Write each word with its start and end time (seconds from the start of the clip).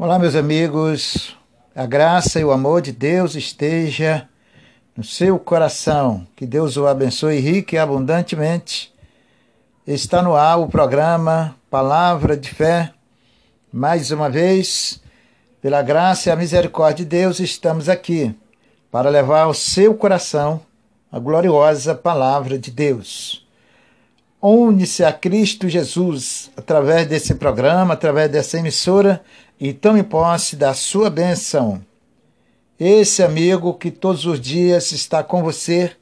Olá, 0.00 0.16
meus 0.16 0.36
amigos. 0.36 1.36
A 1.74 1.84
graça 1.84 2.38
e 2.38 2.44
o 2.44 2.52
amor 2.52 2.80
de 2.80 2.92
Deus 2.92 3.34
esteja 3.34 4.28
no 4.96 5.02
seu 5.02 5.40
coração. 5.40 6.24
Que 6.36 6.46
Deus 6.46 6.76
o 6.76 6.86
abençoe 6.86 7.40
rique 7.40 7.74
e 7.74 7.78
abundantemente. 7.80 8.94
Está 9.84 10.22
no 10.22 10.36
ar 10.36 10.60
o 10.60 10.68
programa 10.68 11.56
Palavra 11.68 12.36
de 12.36 12.48
Fé. 12.48 12.92
Mais 13.72 14.12
uma 14.12 14.30
vez, 14.30 15.02
pela 15.60 15.82
graça 15.82 16.28
e 16.28 16.32
a 16.32 16.36
misericórdia 16.36 17.04
de 17.04 17.10
Deus, 17.10 17.40
estamos 17.40 17.88
aqui 17.88 18.32
para 18.92 19.10
levar 19.10 19.42
ao 19.42 19.52
seu 19.52 19.96
coração 19.96 20.60
a 21.10 21.18
gloriosa 21.18 21.92
palavra 21.92 22.56
de 22.56 22.70
Deus. 22.70 23.44
Une-se 24.40 25.02
a 25.02 25.12
Cristo 25.12 25.68
Jesus 25.68 26.52
através 26.56 27.08
desse 27.08 27.34
programa, 27.34 27.94
através 27.94 28.30
dessa 28.30 28.60
emissora 28.60 29.20
e 29.60 29.72
tome 29.72 30.02
posse 30.02 30.56
da 30.56 30.72
sua 30.72 31.10
bênção. 31.10 31.84
Esse 32.78 33.22
amigo 33.22 33.74
que 33.74 33.90
todos 33.90 34.24
os 34.24 34.40
dias 34.40 34.92
está 34.92 35.22
com 35.22 35.42
você, 35.42 35.92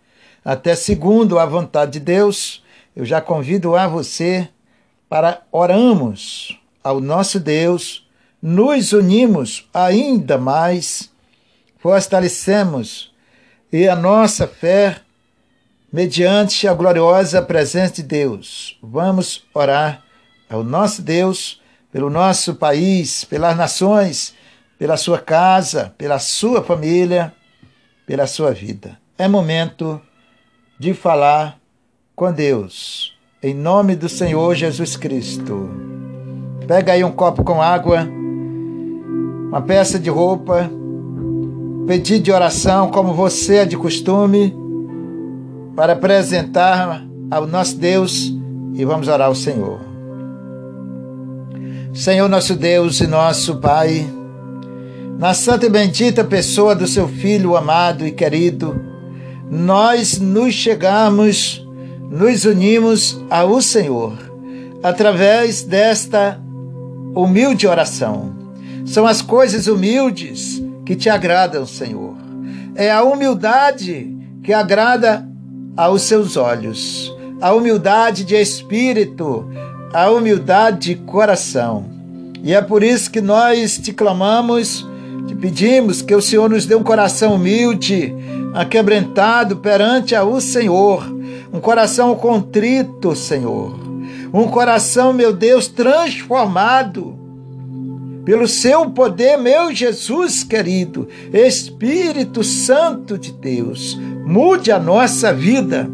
até 0.44 0.74
segundo 0.74 1.38
a 1.38 1.46
vontade 1.46 1.92
de 1.92 2.00
Deus, 2.00 2.62
eu 2.94 3.04
já 3.04 3.20
convido 3.20 3.74
a 3.74 3.88
você 3.88 4.48
para 5.08 5.42
oramos 5.50 6.60
ao 6.84 7.00
nosso 7.00 7.40
Deus, 7.40 8.06
nos 8.42 8.92
unimos 8.92 9.68
ainda 9.72 10.36
mais, 10.36 11.10
fortalecemos 11.78 13.12
e 13.72 13.88
a 13.88 13.96
nossa 13.96 14.46
fé 14.46 15.00
mediante 15.92 16.68
a 16.68 16.74
gloriosa 16.74 17.40
presença 17.40 17.94
de 17.94 18.02
Deus. 18.02 18.78
Vamos 18.82 19.44
orar 19.54 20.04
ao 20.48 20.62
nosso 20.62 21.00
Deus 21.00 21.60
pelo 21.92 22.10
nosso 22.10 22.54
país, 22.54 23.24
pelas 23.24 23.56
nações, 23.56 24.34
pela 24.78 24.96
sua 24.96 25.18
casa, 25.18 25.94
pela 25.96 26.18
sua 26.18 26.62
família, 26.62 27.32
pela 28.06 28.26
sua 28.26 28.52
vida. 28.52 28.98
É 29.18 29.26
momento 29.26 30.00
de 30.78 30.92
falar 30.92 31.58
com 32.14 32.32
Deus, 32.32 33.16
em 33.42 33.54
nome 33.54 33.96
do 33.96 34.08
Senhor 34.08 34.54
Jesus 34.54 34.96
Cristo. 34.96 35.70
Pega 36.66 36.92
aí 36.92 37.04
um 37.04 37.12
copo 37.12 37.44
com 37.44 37.62
água, 37.62 38.06
uma 39.48 39.62
peça 39.62 39.98
de 39.98 40.10
roupa, 40.10 40.70
pedido 41.86 42.24
de 42.24 42.32
oração, 42.32 42.90
como 42.90 43.14
você 43.14 43.58
é 43.58 43.64
de 43.64 43.76
costume, 43.76 44.54
para 45.74 45.92
apresentar 45.92 47.06
ao 47.30 47.46
nosso 47.46 47.76
Deus 47.76 48.32
e 48.74 48.84
vamos 48.84 49.08
orar 49.08 49.28
ao 49.28 49.34
Senhor. 49.34 49.85
Senhor 51.96 52.28
nosso 52.28 52.54
Deus 52.54 53.00
e 53.00 53.06
nosso 53.06 53.56
Pai, 53.56 54.06
na 55.18 55.32
santa 55.32 55.64
e 55.64 55.70
bendita 55.70 56.22
pessoa 56.22 56.74
do 56.74 56.86
seu 56.86 57.08
Filho 57.08 57.56
amado 57.56 58.06
e 58.06 58.12
querido, 58.12 58.78
nós 59.50 60.18
nos 60.18 60.52
chegamos, 60.52 61.66
nos 62.10 62.44
unimos 62.44 63.18
ao 63.30 63.62
Senhor 63.62 64.12
através 64.82 65.62
desta 65.62 66.38
humilde 67.14 67.66
oração. 67.66 68.30
São 68.84 69.06
as 69.06 69.22
coisas 69.22 69.66
humildes 69.66 70.62
que 70.84 70.94
te 70.94 71.08
agradam, 71.08 71.64
Senhor. 71.64 72.14
É 72.74 72.92
a 72.92 73.02
humildade 73.02 74.14
que 74.44 74.52
agrada 74.52 75.26
aos 75.74 76.02
seus 76.02 76.36
olhos, 76.36 77.10
a 77.40 77.54
humildade 77.54 78.22
de 78.22 78.34
espírito, 78.34 79.48
a 79.96 80.10
humildade 80.10 80.90
de 80.90 80.94
coração. 80.94 81.86
E 82.42 82.52
é 82.52 82.60
por 82.60 82.82
isso 82.82 83.10
que 83.10 83.22
nós 83.22 83.78
te 83.78 83.94
clamamos, 83.94 84.86
te 85.26 85.34
pedimos 85.34 86.02
que 86.02 86.14
o 86.14 86.20
Senhor 86.20 86.50
nos 86.50 86.66
dê 86.66 86.74
um 86.74 86.82
coração 86.82 87.36
humilde, 87.36 88.14
aquebrantado 88.52 89.56
perante 89.56 90.14
o 90.14 90.38
Senhor, 90.38 91.02
um 91.50 91.60
coração 91.60 92.14
contrito, 92.14 93.16
Senhor, 93.16 93.74
um 94.34 94.46
coração, 94.48 95.14
meu 95.14 95.32
Deus, 95.32 95.66
transformado 95.66 97.18
pelo 98.22 98.46
seu 98.46 98.90
poder, 98.90 99.38
meu 99.38 99.74
Jesus 99.74 100.44
querido, 100.44 101.08
Espírito 101.32 102.44
Santo 102.44 103.16
de 103.16 103.32
Deus, 103.32 103.98
mude 104.26 104.70
a 104.70 104.78
nossa 104.78 105.32
vida 105.32 105.88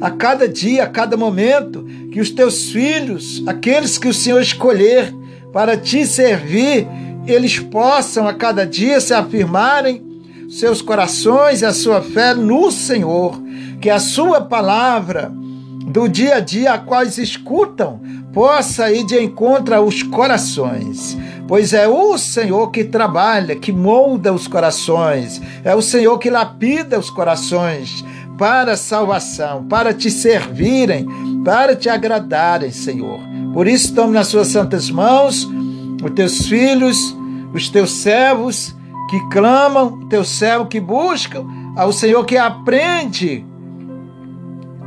a 0.00 0.10
cada 0.10 0.48
dia, 0.48 0.84
a 0.84 0.86
cada 0.86 1.16
momento, 1.16 1.84
que 2.12 2.20
os 2.20 2.30
teus 2.30 2.70
filhos, 2.70 3.42
aqueles 3.46 3.98
que 3.98 4.08
o 4.08 4.14
Senhor 4.14 4.40
escolher 4.40 5.14
para 5.52 5.76
te 5.76 6.06
servir, 6.06 6.86
eles 7.26 7.58
possam 7.58 8.26
a 8.26 8.34
cada 8.34 8.64
dia 8.64 9.00
se 9.00 9.12
afirmarem 9.12 10.02
seus 10.48 10.80
corações 10.80 11.60
e 11.60 11.66
a 11.66 11.72
sua 11.72 12.00
fé 12.00 12.34
no 12.34 12.70
Senhor, 12.70 13.40
que 13.80 13.90
a 13.90 13.98
sua 13.98 14.40
palavra 14.40 15.30
do 15.88 16.08
dia 16.08 16.36
a 16.36 16.40
dia 16.40 16.74
a 16.74 16.78
quais 16.78 17.18
escutam 17.18 18.00
possa 18.32 18.90
ir 18.92 19.04
de 19.04 19.20
encontro 19.20 19.74
aos 19.74 20.02
corações, 20.02 21.16
pois 21.46 21.72
é 21.72 21.88
o 21.88 22.16
Senhor 22.18 22.70
que 22.70 22.84
trabalha, 22.84 23.56
que 23.56 23.72
molda 23.72 24.32
os 24.32 24.46
corações, 24.46 25.40
é 25.64 25.74
o 25.74 25.82
Senhor 25.82 26.18
que 26.18 26.30
lapida 26.30 26.98
os 26.98 27.10
corações, 27.10 28.04
para 28.38 28.72
a 28.72 28.76
salvação, 28.76 29.64
para 29.64 29.92
te 29.92 30.10
servirem, 30.10 31.06
para 31.44 31.74
te 31.74 31.88
agradarem, 31.88 32.70
Senhor. 32.70 33.18
Por 33.52 33.66
isso, 33.66 33.92
tome 33.92 34.12
nas 34.12 34.28
suas 34.28 34.46
santas 34.48 34.88
mãos 34.88 35.46
os 36.02 36.10
teus 36.12 36.46
filhos, 36.46 36.96
os 37.52 37.68
teus 37.68 37.90
servos 37.90 38.74
que 39.10 39.18
clamam, 39.30 40.06
teu 40.08 40.24
servo 40.24 40.66
que 40.66 40.78
buscam, 40.78 41.44
ao 41.76 41.92
Senhor 41.92 42.24
que 42.24 42.36
aprende 42.36 43.44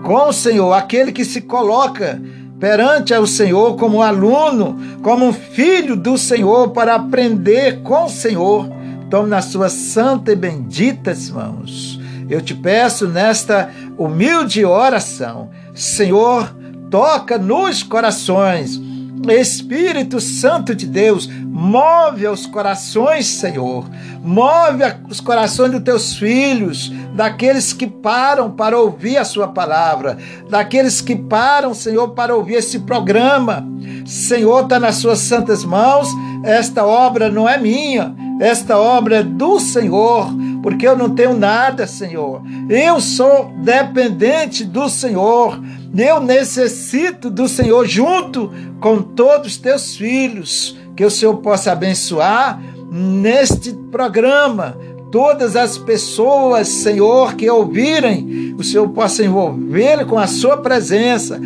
com 0.04 0.30
o 0.30 0.34
Senhor, 0.34 0.72
aquele 0.74 1.12
que 1.12 1.26
se 1.26 1.42
coloca 1.42 2.22
perante 2.60 3.14
ao 3.14 3.28
Senhor 3.28 3.76
como 3.76 4.02
aluno, 4.02 4.78
como 5.02 5.34
filho 5.34 5.96
do 5.96 6.18
Senhor 6.18 6.70
para 6.70 6.96
aprender 6.96 7.82
com 7.82 8.06
o 8.06 8.10
Senhor. 8.10 8.70
Tome 9.10 9.30
nas 9.30 9.46
suas 9.46 9.74
santas 9.74 10.34
e 10.34 10.38
benditas 10.38 11.30
mãos 11.30 12.01
eu 12.32 12.42
te 12.42 12.56
peço 12.56 13.08
nesta 13.08 13.70
humilde 13.98 14.64
oração, 14.64 15.50
Senhor, 15.74 16.56
toca 16.90 17.38
nos 17.38 17.84
corações. 17.84 18.80
Espírito 19.30 20.20
Santo 20.20 20.74
de 20.74 20.88
Deus, 20.88 21.28
move 21.28 22.26
os 22.28 22.48
corações, 22.48 23.28
Senhor. 23.28 23.88
Move 24.24 24.84
os 25.10 25.20
corações 25.20 25.72
dos 25.72 25.84
teus 25.84 26.16
filhos, 26.16 26.92
daqueles 27.14 27.74
que 27.74 27.86
param 27.86 28.50
para 28.50 28.80
ouvir 28.80 29.18
a 29.18 29.26
Sua 29.26 29.48
palavra, 29.48 30.18
daqueles 30.50 31.02
que 31.02 31.16
param, 31.16 31.74
Senhor, 31.74 32.10
para 32.10 32.36
ouvir 32.36 32.56
esse 32.56 32.80
programa. 32.80 33.68
Senhor, 34.06 34.64
está 34.64 34.80
nas 34.80 34.96
Suas 34.96 35.20
santas 35.20 35.64
mãos. 35.64 36.08
Esta 36.44 36.84
obra 36.86 37.30
não 37.30 37.48
é 37.48 37.58
minha, 37.60 38.16
esta 38.40 38.80
obra 38.80 39.18
é 39.18 39.24
do 39.24 39.60
Senhor, 39.60 40.34
porque 40.62 40.88
eu 40.88 40.98
não 40.98 41.10
tenho 41.10 41.38
nada, 41.38 41.88
Senhor. 41.88 42.42
Eu 42.70 43.00
sou 43.02 43.52
dependente 43.64 44.64
do 44.64 44.90
Senhor. 44.90 45.60
Eu 45.96 46.20
necessito 46.20 47.30
do 47.30 47.48
Senhor 47.48 47.86
junto 47.88 48.52
com 48.80 49.02
todos 49.02 49.48
os 49.48 49.58
teus 49.58 49.96
filhos, 49.96 50.78
que 50.96 51.04
o 51.04 51.12
Senhor 51.12 51.36
possa 51.38 51.72
abençoar 51.72 52.62
neste 52.92 53.74
programa. 53.92 54.78
Todas 55.12 55.56
as 55.56 55.78
pessoas, 55.78 56.68
Senhor, 56.68 57.36
que 57.36 57.50
ouvirem, 57.50 58.56
o 58.58 58.64
Senhor 58.64 58.88
possa 58.90 59.24
envolvê-los 59.24 60.08
com 60.08 60.18
a 60.18 60.28
sua 60.28 60.58
presença, 60.58 61.40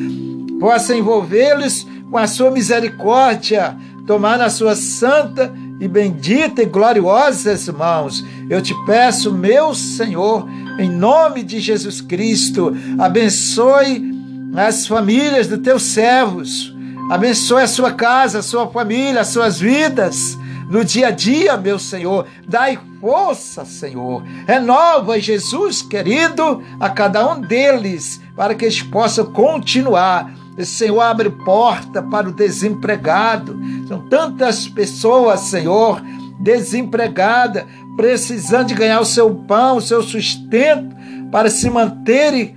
possa 0.60 0.96
envolvê-los 0.96 1.88
com 2.12 2.18
a 2.18 2.28
sua 2.28 2.52
misericórdia, 2.52 3.76
tomar 4.06 4.38
na 4.38 4.50
sua 4.50 4.76
santa 4.76 5.52
e 5.86 5.88
bendita 5.88 6.64
e 6.64 6.66
gloriosas 6.66 7.70
mãos. 7.70 8.26
Eu 8.50 8.62
te 8.62 8.74
peço, 8.86 9.32
meu 9.32 9.74
Senhor, 9.76 10.48
em 10.80 10.90
nome 10.90 11.44
de 11.44 11.60
Jesus 11.60 12.02
Cristo, 12.02 12.76
abençoe 12.98 14.14
as 14.56 14.88
famílias 14.88 15.48
dos 15.48 15.60
teus 15.60 15.84
servos, 15.84 16.76
abençoe 17.12 17.64
a 17.64 17.68
sua 17.68 17.92
casa, 17.92 18.40
a 18.40 18.44
sua 18.44 18.68
família, 18.68 19.22
as 19.22 19.28
suas 19.28 19.60
vidas. 19.60 20.38
No 20.70 20.84
dia 20.84 21.10
a 21.10 21.12
dia, 21.12 21.56
meu 21.56 21.78
Senhor, 21.78 22.26
dai 22.48 22.80
força, 23.00 23.64
Senhor. 23.64 24.24
Renova, 24.48 25.20
Jesus 25.20 25.84
querido, 25.84 26.64
a 26.80 26.90
cada 26.90 27.32
um 27.32 27.40
deles, 27.40 28.20
para 28.36 28.56
que 28.56 28.66
eles 28.66 28.82
possam 28.82 29.26
continuar 29.26 30.34
Senhor, 30.64 31.02
abre 31.02 31.30
porta 31.30 32.02
para 32.02 32.30
o 32.30 32.34
desempregado. 32.34 33.60
São 33.88 34.08
tantas 34.08 34.68
pessoas, 34.68 35.42
Senhor, 35.42 36.02
desempregadas, 36.40 37.66
precisando 37.98 38.68
de 38.68 38.76
ganhar 38.76 39.00
o 39.00 39.06
seu 39.06 39.34
pão, 39.34 39.78
o 39.78 39.82
seu 39.82 40.02
sustento, 40.02 40.96
para 41.32 41.50
se 41.50 41.70
manterem 41.70 42.56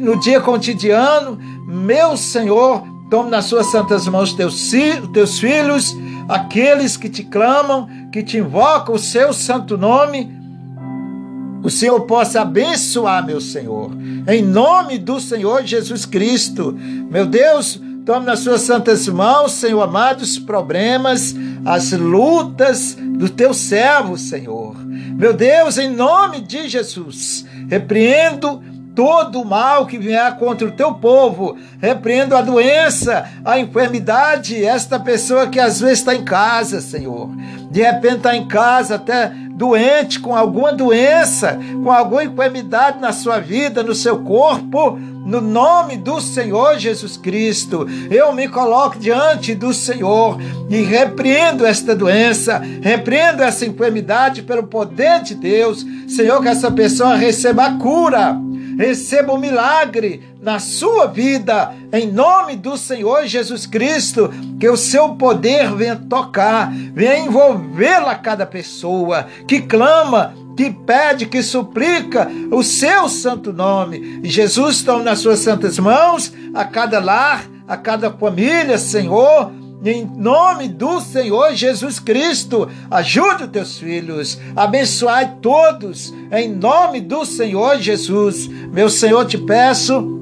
no 0.00 0.18
dia 0.18 0.40
cotidiano. 0.40 1.38
Meu 1.66 2.16
Senhor, 2.16 2.82
tome 3.10 3.30
nas 3.30 3.44
suas 3.46 3.66
santas 3.66 4.06
mãos 4.06 4.32
teus, 4.32 4.70
teus 5.12 5.38
filhos, 5.38 5.96
aqueles 6.28 6.96
que 6.96 7.08
te 7.08 7.22
clamam, 7.22 7.88
que 8.10 8.22
te 8.22 8.38
invocam 8.38 8.94
o 8.94 8.98
seu 8.98 9.32
santo 9.32 9.76
nome, 9.78 10.43
o 11.64 11.70
Senhor 11.70 11.98
possa 12.02 12.42
abençoar, 12.42 13.24
meu 13.24 13.40
Senhor, 13.40 13.90
em 14.28 14.42
nome 14.42 14.98
do 14.98 15.18
Senhor 15.18 15.64
Jesus 15.64 16.04
Cristo. 16.04 16.78
Meu 17.10 17.24
Deus, 17.24 17.80
tome 18.04 18.26
nas 18.26 18.40
suas 18.40 18.60
santas 18.60 19.08
mãos, 19.08 19.52
Senhor 19.52 19.80
amado, 19.80 20.20
os 20.20 20.38
problemas, 20.38 21.34
as 21.64 21.90
lutas 21.92 22.94
do 22.98 23.30
teu 23.30 23.54
servo, 23.54 24.18
Senhor. 24.18 24.76
Meu 24.76 25.32
Deus, 25.32 25.78
em 25.78 25.88
nome 25.88 26.42
de 26.42 26.68
Jesus, 26.68 27.46
repreendo 27.66 28.62
todo 28.94 29.40
o 29.40 29.44
mal 29.44 29.86
que 29.86 29.98
vier 29.98 30.36
contra 30.36 30.68
o 30.68 30.72
teu 30.72 30.94
povo. 30.94 31.58
Repreendo 31.80 32.36
a 32.36 32.42
doença, 32.42 33.28
a 33.44 33.58
enfermidade, 33.58 34.64
esta 34.64 35.00
pessoa 35.00 35.48
que 35.48 35.58
às 35.58 35.80
vezes 35.80 35.98
está 35.98 36.14
em 36.14 36.24
casa, 36.24 36.80
Senhor. 36.80 37.28
De 37.70 37.82
repente 37.82 38.18
está 38.18 38.36
em 38.36 38.46
casa, 38.46 38.94
até 38.94 39.32
doente, 39.54 40.18
com 40.18 40.34
alguma 40.34 40.72
doença, 40.72 41.58
com 41.82 41.90
alguma 41.90 42.24
enfermidade 42.24 43.00
na 43.00 43.12
sua 43.12 43.38
vida, 43.38 43.82
no 43.82 43.94
seu 43.94 44.18
corpo. 44.18 44.98
No 45.24 45.40
nome 45.40 45.96
do 45.96 46.20
Senhor 46.20 46.78
Jesus 46.78 47.16
Cristo, 47.16 47.86
eu 48.10 48.34
me 48.34 48.46
coloco 48.46 48.98
diante 48.98 49.54
do 49.54 49.72
Senhor 49.72 50.38
e 50.68 50.82
repreendo 50.82 51.64
esta 51.64 51.96
doença, 51.96 52.60
repreendo 52.82 53.42
essa 53.42 53.64
enfermidade 53.64 54.42
pelo 54.42 54.64
poder 54.64 55.22
de 55.22 55.34
Deus. 55.34 55.82
Senhor, 56.06 56.42
que 56.42 56.48
essa 56.48 56.70
pessoa 56.70 57.14
receba 57.14 57.64
a 57.64 57.78
cura, 57.78 58.38
receba 58.78 59.32
um 59.32 59.38
milagre 59.38 60.22
na 60.40 60.58
sua 60.58 61.06
vida, 61.06 61.74
em 61.92 62.10
nome 62.10 62.56
do 62.56 62.76
Senhor 62.76 63.26
Jesus 63.26 63.66
Cristo, 63.66 64.30
que 64.58 64.68
o 64.68 64.76
seu 64.76 65.14
poder 65.16 65.74
venha 65.74 65.96
tocar, 65.96 66.72
venha 66.72 67.18
envolvê-la 67.18 68.14
cada 68.14 68.44
pessoa 68.46 69.26
que 69.46 69.62
clama, 69.62 70.34
que 70.56 70.70
pede, 70.70 71.26
que 71.26 71.42
suplica 71.42 72.28
o 72.50 72.62
seu 72.62 73.08
santo 73.08 73.52
nome. 73.52 74.20
Jesus 74.24 74.82
toma 74.82 75.02
nas 75.02 75.18
suas 75.18 75.40
santas 75.40 75.78
mãos 75.78 76.32
a 76.54 76.64
cada 76.64 77.00
lar, 77.00 77.44
a 77.66 77.76
cada 77.76 78.10
família, 78.10 78.78
Senhor, 78.78 79.50
em 79.84 80.04
nome 80.06 80.68
do 80.68 81.00
Senhor 81.00 81.54
Jesus 81.54 81.98
Cristo, 81.98 82.68
ajude 82.90 83.44
os 83.44 83.50
teus 83.50 83.78
filhos, 83.78 84.38
abençoai 84.56 85.36
todos, 85.42 86.12
em 86.32 86.48
nome 86.54 87.00
do 87.00 87.24
Senhor 87.26 87.78
Jesus. 87.78 88.48
Meu 88.48 88.88
Senhor, 88.88 89.26
te 89.26 89.36
peço, 89.36 90.14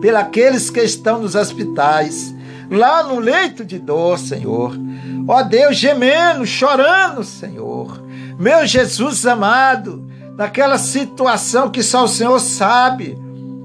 pelos 0.00 0.70
que 0.70 0.80
estão 0.80 1.20
nos 1.20 1.34
hospitais, 1.34 2.34
lá 2.70 3.02
no 3.02 3.18
leito 3.18 3.64
de 3.64 3.78
dor, 3.78 4.18
Senhor. 4.18 4.74
Ó 5.26 5.42
Deus, 5.42 5.76
gemendo, 5.76 6.46
chorando, 6.46 7.22
Senhor. 7.22 8.02
Meu 8.38 8.66
Jesus 8.66 9.26
amado, 9.26 10.04
naquela 10.36 10.78
situação 10.78 11.70
que 11.70 11.82
só 11.82 12.04
o 12.04 12.08
Senhor 12.08 12.38
sabe, 12.38 13.18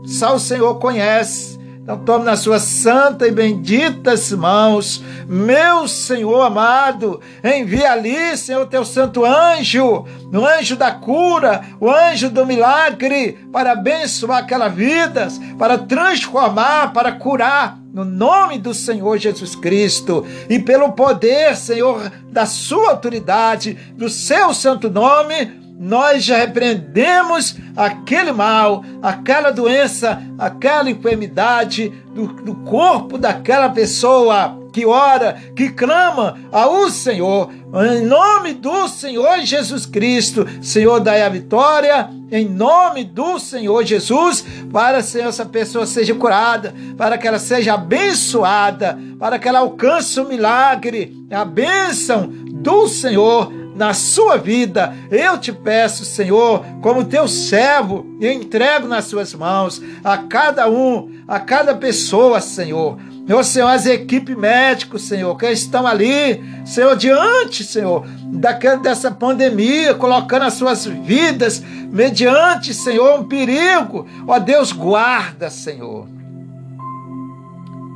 só 0.06 0.36
o 0.36 0.40
Senhor 0.40 0.76
conhece. 0.80 1.53
Então 1.84 1.98
tome 1.98 2.24
nas 2.24 2.40
suas 2.40 2.62
santas 2.62 3.28
e 3.28 3.32
benditas 3.32 4.32
mãos, 4.32 5.04
meu 5.28 5.86
Senhor 5.86 6.40
amado, 6.40 7.20
envia 7.44 7.92
ali, 7.92 8.38
Senhor, 8.38 8.66
teu 8.68 8.86
santo 8.86 9.26
anjo, 9.26 10.06
o 10.32 10.46
anjo 10.46 10.78
da 10.78 10.92
cura, 10.92 11.62
o 11.82 11.92
anjo 11.92 12.30
do 12.30 12.46
milagre, 12.46 13.38
para 13.52 13.74
abençoar 13.74 14.40
aquela 14.40 14.70
vida, 14.70 15.28
para 15.60 15.78
transformar, 15.78 16.94
para 16.94 17.12
curar, 17.12 17.78
no 17.94 18.06
nome 18.06 18.58
do 18.58 18.74
Senhor 18.74 19.18
Jesus 19.18 19.54
Cristo. 19.54 20.26
E 20.50 20.60
pelo 20.60 20.94
poder, 20.94 21.54
Senhor, 21.58 22.10
da 22.30 22.46
sua 22.46 22.92
autoridade, 22.92 23.78
do 23.98 24.08
seu 24.08 24.54
santo 24.54 24.90
nome, 24.90 25.63
nós 25.80 26.24
já 26.24 26.38
repreendemos 26.38 27.56
aquele 27.76 28.32
mal, 28.32 28.84
aquela 29.02 29.52
doença, 29.52 30.22
aquela 30.38 30.90
enfermidade 30.90 31.92
do, 32.14 32.28
do 32.28 32.56
corpo 32.56 33.18
daquela 33.18 33.70
pessoa 33.70 34.60
que 34.72 34.86
ora, 34.86 35.38
que 35.56 35.70
clama 35.70 36.36
ao 36.52 36.90
Senhor, 36.90 37.52
em 37.92 38.04
nome 38.06 38.54
do 38.54 38.88
Senhor 38.88 39.40
Jesus 39.42 39.86
Cristo. 39.86 40.48
Senhor, 40.62 41.00
dai 41.00 41.22
a 41.22 41.30
vitória, 41.30 42.10
em 42.32 42.50
nome 42.50 43.04
do 43.04 43.38
Senhor 43.38 43.84
Jesus, 43.84 44.44
para 44.72 45.02
que 45.04 45.20
essa 45.20 45.46
pessoa 45.46 45.86
seja 45.86 46.16
curada, 46.16 46.74
para 46.98 47.20
que 47.20 47.28
ela 47.28 47.38
seja 47.38 47.76
abençoada, 47.76 48.98
para 49.20 49.38
que 49.38 49.48
ela 49.48 49.60
alcance 49.60 50.20
o 50.20 50.28
milagre, 50.28 51.16
a 51.30 51.46
bênção 51.46 52.28
do 52.28 52.88
Senhor 52.88 53.63
na 53.76 53.94
sua 53.94 54.38
vida. 54.38 54.96
Eu 55.10 55.38
te 55.38 55.52
peço, 55.52 56.06
Senhor, 56.06 56.64
como 56.82 57.06
teu 57.06 57.28
servo, 57.28 58.06
eu 58.20 58.32
entrego 58.32 58.88
nas 58.88 59.06
suas 59.06 59.34
mãos 59.34 59.82
a 60.04 60.18
cada 60.18 60.70
um, 60.70 61.12
a 61.28 61.40
cada 61.40 61.76
pessoa, 61.76 62.40
Senhor. 62.40 62.98
Meu 63.26 63.42
Senhor, 63.42 63.68
as 63.68 63.86
equipes 63.86 64.36
médicas, 64.36 65.04
Senhor, 65.04 65.36
que 65.38 65.50
estão 65.50 65.88
ali, 65.88 66.44
Senhor, 66.66 66.96
diante, 66.98 67.64
Senhor, 67.64 68.06
daquela, 68.26 68.76
dessa 68.76 69.10
pandemia, 69.10 69.94
colocando 69.94 70.44
as 70.44 70.56
suas 70.56 70.86
vidas 70.86 71.62
mediante, 71.62 72.74
Senhor, 72.74 73.18
um 73.20 73.24
perigo. 73.24 74.06
Ó 74.28 74.38
Deus, 74.40 74.74
guarda, 74.74 75.50
Senhor. 75.50 76.06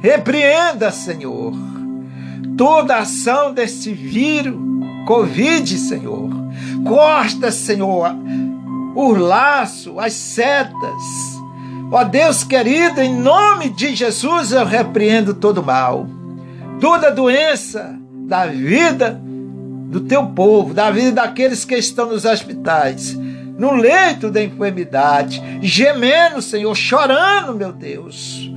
Repreenda, 0.01 0.91
Senhor, 0.91 1.53
toda 2.55 2.99
ação 2.99 3.51
desse 3.51 3.91
vírus 3.91 4.55
Covid, 5.07 5.77
Senhor. 5.77 6.29
Corta, 6.85 7.49
Senhor, 7.49 8.13
o 8.93 9.13
laço, 9.13 9.97
as 10.01 10.11
setas. 10.11 11.37
Ó 11.89 12.03
Deus 12.03 12.43
querido, 12.43 13.01
em 13.01 13.15
nome 13.15 13.69
de 13.69 13.95
Jesus 13.95 14.51
eu 14.51 14.65
repreendo 14.65 15.33
todo 15.33 15.63
mal, 15.63 16.05
toda 16.81 17.09
doença 17.09 17.97
da 18.27 18.45
vida 18.47 19.17
do 19.89 20.01
teu 20.01 20.27
povo, 20.27 20.73
da 20.73 20.91
vida 20.91 21.13
daqueles 21.13 21.63
que 21.63 21.75
estão 21.75 22.07
nos 22.07 22.25
hospitais, 22.25 23.13
no 23.57 23.71
leito 23.71 24.29
da 24.29 24.43
enfermidade, 24.43 25.41
gemendo, 25.61 26.41
Senhor, 26.41 26.75
chorando, 26.75 27.55
meu 27.55 27.71
Deus. 27.71 28.51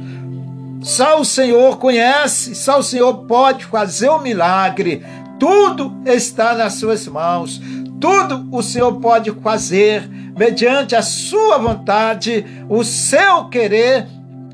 Só 0.82 1.20
o 1.20 1.25
Senhor 1.25 1.79
conhece, 1.79 2.55
só 2.55 2.81
o 2.81 2.82
Senhor 2.82 3.14
pode 3.26 3.67
fazer 3.67 4.08
o 4.08 4.19
milagre 4.19 5.05
tudo 5.40 5.96
está 6.04 6.54
nas 6.54 6.75
suas 6.75 7.08
mãos. 7.08 7.61
Tudo 7.99 8.47
o 8.52 8.62
Senhor 8.62 8.92
pode 9.00 9.30
fazer 9.42 10.09
mediante 10.37 10.94
a 10.94 11.02
sua 11.02 11.59
vontade, 11.59 12.44
o 12.68 12.85
seu 12.85 13.47
querer. 13.47 14.06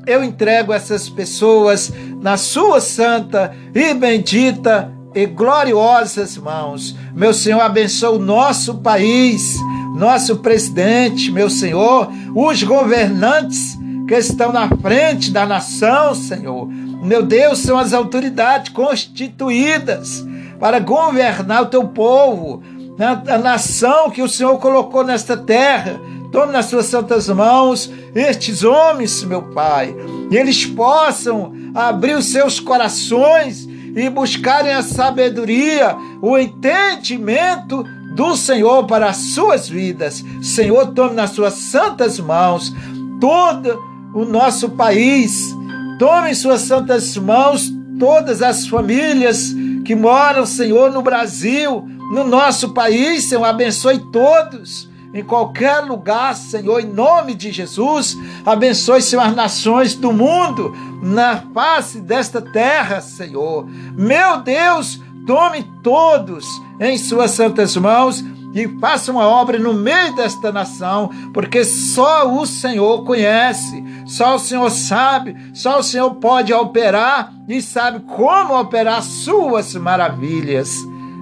Eu 0.05 0.23
entrego 0.23 0.71
essas 0.71 1.09
pessoas 1.09 1.91
na 2.21 2.37
sua 2.37 2.79
santa 2.79 3.53
e 3.75 3.93
bendita 3.93 4.91
e 5.13 5.25
gloriosas 5.25 6.37
mãos. 6.37 6.95
Meu 7.13 7.33
Senhor, 7.33 7.59
abençoa 7.61 8.11
o 8.11 8.19
nosso 8.19 8.75
país, 8.75 9.55
nosso 9.95 10.37
presidente, 10.37 11.31
meu 11.31 11.49
Senhor, 11.49 12.09
os 12.33 12.63
governantes 12.63 13.77
que 14.07 14.15
estão 14.15 14.53
na 14.53 14.69
frente 14.69 15.31
da 15.31 15.45
nação, 15.45 16.15
Senhor. 16.15 16.67
Meu 17.03 17.23
Deus, 17.23 17.59
são 17.59 17.77
as 17.77 17.93
autoridades 17.93 18.71
constituídas 18.71 20.25
para 20.59 20.79
governar 20.79 21.63
o 21.63 21.67
teu 21.67 21.87
povo, 21.87 22.63
a 22.99 23.37
nação 23.37 24.09
que 24.09 24.21
o 24.21 24.29
Senhor 24.29 24.57
colocou 24.59 25.03
nesta 25.03 25.37
terra. 25.37 25.99
Tome 26.31 26.51
nas 26.51 26.65
suas 26.65 26.87
santas 26.87 27.29
mãos 27.29 27.89
estes 28.13 28.63
homens, 28.63 29.23
meu 29.23 29.43
Pai, 29.43 29.95
e 30.29 30.35
eles 30.35 30.65
possam 30.65 31.53
abrir 31.73 32.15
os 32.15 32.25
seus 32.25 32.59
corações 32.59 33.67
e 33.95 34.09
buscarem 34.09 34.73
a 34.73 34.81
sabedoria, 34.81 35.95
o 36.21 36.37
entendimento 36.37 37.83
do 38.15 38.35
Senhor 38.35 38.85
para 38.85 39.09
as 39.09 39.17
suas 39.17 39.69
vidas. 39.69 40.23
Senhor, 40.41 40.87
tome 40.87 41.15
nas 41.15 41.31
suas 41.31 41.53
santas 41.53 42.19
mãos 42.19 42.73
todo 43.21 43.79
o 44.13 44.25
nosso 44.25 44.69
país, 44.71 45.55
tome 45.99 46.31
em 46.31 46.35
suas 46.35 46.61
santas 46.61 47.15
mãos 47.15 47.71
todas 47.99 48.41
as 48.41 48.67
famílias 48.67 49.55
que 49.87 49.95
moram, 49.95 50.45
Senhor, 50.45 50.91
no 50.91 51.01
Brasil, 51.01 51.81
no 52.11 52.25
nosso 52.25 52.73
país, 52.73 53.23
Senhor, 53.23 53.45
abençoe 53.45 53.99
todos. 54.11 54.89
Em 55.13 55.23
qualquer 55.23 55.79
lugar, 55.79 56.35
Senhor, 56.35 56.81
em 56.81 56.85
nome 56.85 57.33
de 57.33 57.53
Jesus, 57.53 58.13
abençoe, 58.45 59.01
Senhor, 59.01 59.21
as 59.21 59.33
nações 59.33 59.95
do 59.95 60.11
mundo, 60.11 60.75
na 61.01 61.37
face 61.53 62.01
desta 62.01 62.41
terra, 62.41 62.99
Senhor. 62.99 63.65
Meu 63.95 64.41
Deus, 64.41 65.01
tome 65.25 65.63
todos 65.81 66.45
em 66.81 66.97
Suas 66.97 67.31
santas 67.31 67.77
mãos 67.77 68.21
e 68.53 68.67
faça 68.79 69.11
uma 69.11 69.27
obra 69.27 69.59
no 69.59 69.73
meio 69.73 70.15
desta 70.15 70.51
nação, 70.51 71.09
porque 71.33 71.63
só 71.63 72.31
o 72.31 72.45
Senhor 72.45 73.03
conhece, 73.03 73.83
só 74.05 74.35
o 74.35 74.39
Senhor 74.39 74.69
sabe, 74.69 75.35
só 75.53 75.79
o 75.79 75.83
Senhor 75.83 76.15
pode 76.15 76.53
operar 76.53 77.33
e 77.47 77.61
sabe 77.61 77.99
como 78.01 78.59
operar 78.59 79.03
suas 79.03 79.75
maravilhas. 79.75 80.75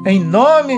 Em 0.06 0.24
nome 0.24 0.76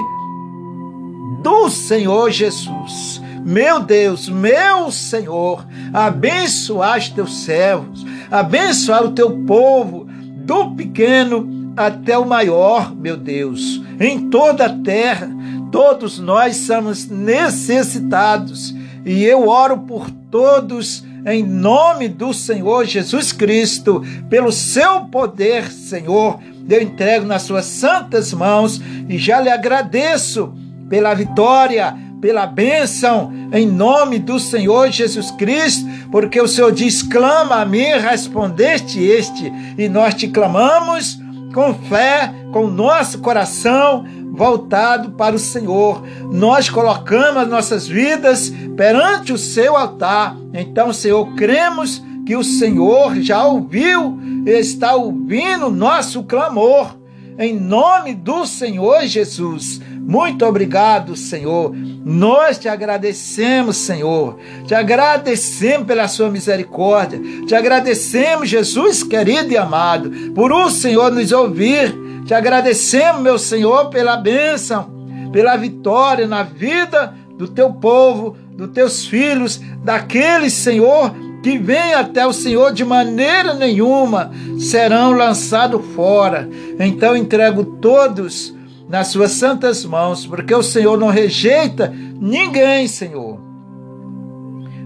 do 1.41 1.69
Senhor 1.69 2.31
Jesus. 2.31 3.21
Meu 3.45 3.79
Deus, 3.79 4.27
meu 4.27 4.91
Senhor, 4.91 5.65
abençoar 5.93 6.97
os 6.97 7.09
teus 7.09 7.43
servos, 7.43 8.05
abençoar 8.29 9.05
o 9.05 9.11
teu 9.11 9.31
povo, 9.45 10.05
do 10.47 10.71
pequeno 10.71 11.73
até 11.77 12.17
o 12.17 12.25
maior, 12.25 12.93
meu 12.95 13.15
Deus, 13.15 13.81
em 13.99 14.29
toda 14.29 14.65
a 14.65 14.79
terra, 14.79 15.29
todos 15.71 16.19
nós 16.19 16.57
somos 16.57 17.07
necessitados 17.07 18.73
e 19.05 19.23
eu 19.23 19.47
oro 19.47 19.79
por 19.79 20.09
todos 20.29 21.03
em 21.25 21.43
nome 21.43 22.07
do 22.07 22.33
Senhor 22.33 22.85
Jesus 22.85 23.31
Cristo, 23.31 24.01
pelo 24.29 24.51
seu 24.51 25.01
poder, 25.05 25.69
Senhor. 25.71 26.39
Eu 26.69 26.81
entrego 26.81 27.25
nas 27.25 27.43
suas 27.43 27.65
santas 27.65 28.33
mãos 28.33 28.81
e 29.09 29.17
já 29.17 29.41
lhe 29.41 29.49
agradeço 29.49 30.53
pela 30.89 31.13
vitória, 31.13 31.95
pela 32.21 32.45
bênção, 32.45 33.31
em 33.53 33.67
nome 33.67 34.19
do 34.19 34.39
Senhor 34.39 34.89
Jesus 34.89 35.31
Cristo, 35.31 35.85
porque 36.11 36.39
o 36.39 36.47
Senhor 36.47 36.71
diz: 36.71 37.03
clama 37.03 37.57
a 37.57 37.65
mim, 37.65 37.85
respondeste 37.99 39.01
este, 39.01 39.51
e 39.77 39.87
nós 39.89 40.13
te 40.13 40.27
clamamos 40.27 41.19
com 41.53 41.73
fé, 41.73 42.33
com 42.51 42.67
nosso 42.67 43.19
coração 43.19 44.05
voltado 44.37 45.11
para 45.11 45.35
o 45.35 45.39
Senhor. 45.39 46.03
Nós 46.31 46.69
colocamos 46.69 47.41
as 47.41 47.49
nossas 47.49 47.87
vidas 47.87 48.53
perante 48.77 49.33
o 49.33 49.37
seu 49.37 49.75
altar. 49.75 50.37
Então, 50.53 50.93
Senhor, 50.93 51.33
cremos 51.33 52.01
que 52.25 52.35
o 52.35 52.43
Senhor 52.43 53.15
já 53.15 53.43
ouviu, 53.43 54.19
está 54.45 54.95
ouvindo 54.95 55.71
nosso 55.71 56.23
clamor. 56.23 56.95
Em 57.39 57.59
nome 57.59 58.13
do 58.13 58.45
Senhor 58.45 59.05
Jesus. 59.05 59.81
Muito 59.99 60.45
obrigado, 60.45 61.15
Senhor. 61.15 61.75
Nós 61.75 62.57
te 62.57 62.69
agradecemos, 62.69 63.77
Senhor. 63.77 64.39
Te 64.65 64.73
agradecemos 64.73 65.85
pela 65.85 66.07
sua 66.07 66.29
misericórdia. 66.29 67.19
Te 67.45 67.53
agradecemos, 67.53 68.49
Jesus 68.49 69.03
querido 69.03 69.51
e 69.51 69.57
amado, 69.57 70.09
por 70.33 70.51
o 70.51 70.69
Senhor 70.69 71.11
nos 71.11 71.31
ouvir. 71.31 72.06
Te 72.27 72.33
agradecemos, 72.33 73.21
meu 73.21 73.39
Senhor, 73.39 73.89
pela 73.89 74.17
bênção, 74.17 74.91
pela 75.31 75.55
vitória 75.55 76.27
na 76.27 76.43
vida 76.43 77.15
do 77.37 77.47
teu 77.47 77.71
povo, 77.71 78.35
dos 78.51 78.69
teus 78.71 79.05
filhos, 79.05 79.61
daqueles, 79.81 80.51
Senhor, 80.51 81.15
que 81.41 81.57
vêm 81.57 81.93
até 81.93 82.27
o 82.27 82.33
Senhor 82.33 82.73
de 82.73 82.83
maneira 82.83 83.53
nenhuma 83.53 84.29
serão 84.59 85.13
lançados 85.13 85.81
fora. 85.95 86.49
Então 86.77 87.15
entrego 87.15 87.63
todos 87.63 88.53
nas 88.89 89.07
suas 89.07 89.31
santas 89.31 89.85
mãos, 89.85 90.25
porque 90.27 90.53
o 90.53 90.61
Senhor 90.61 90.97
não 90.97 91.07
rejeita 91.07 91.93
ninguém, 92.19 92.89
Senhor. 92.89 93.39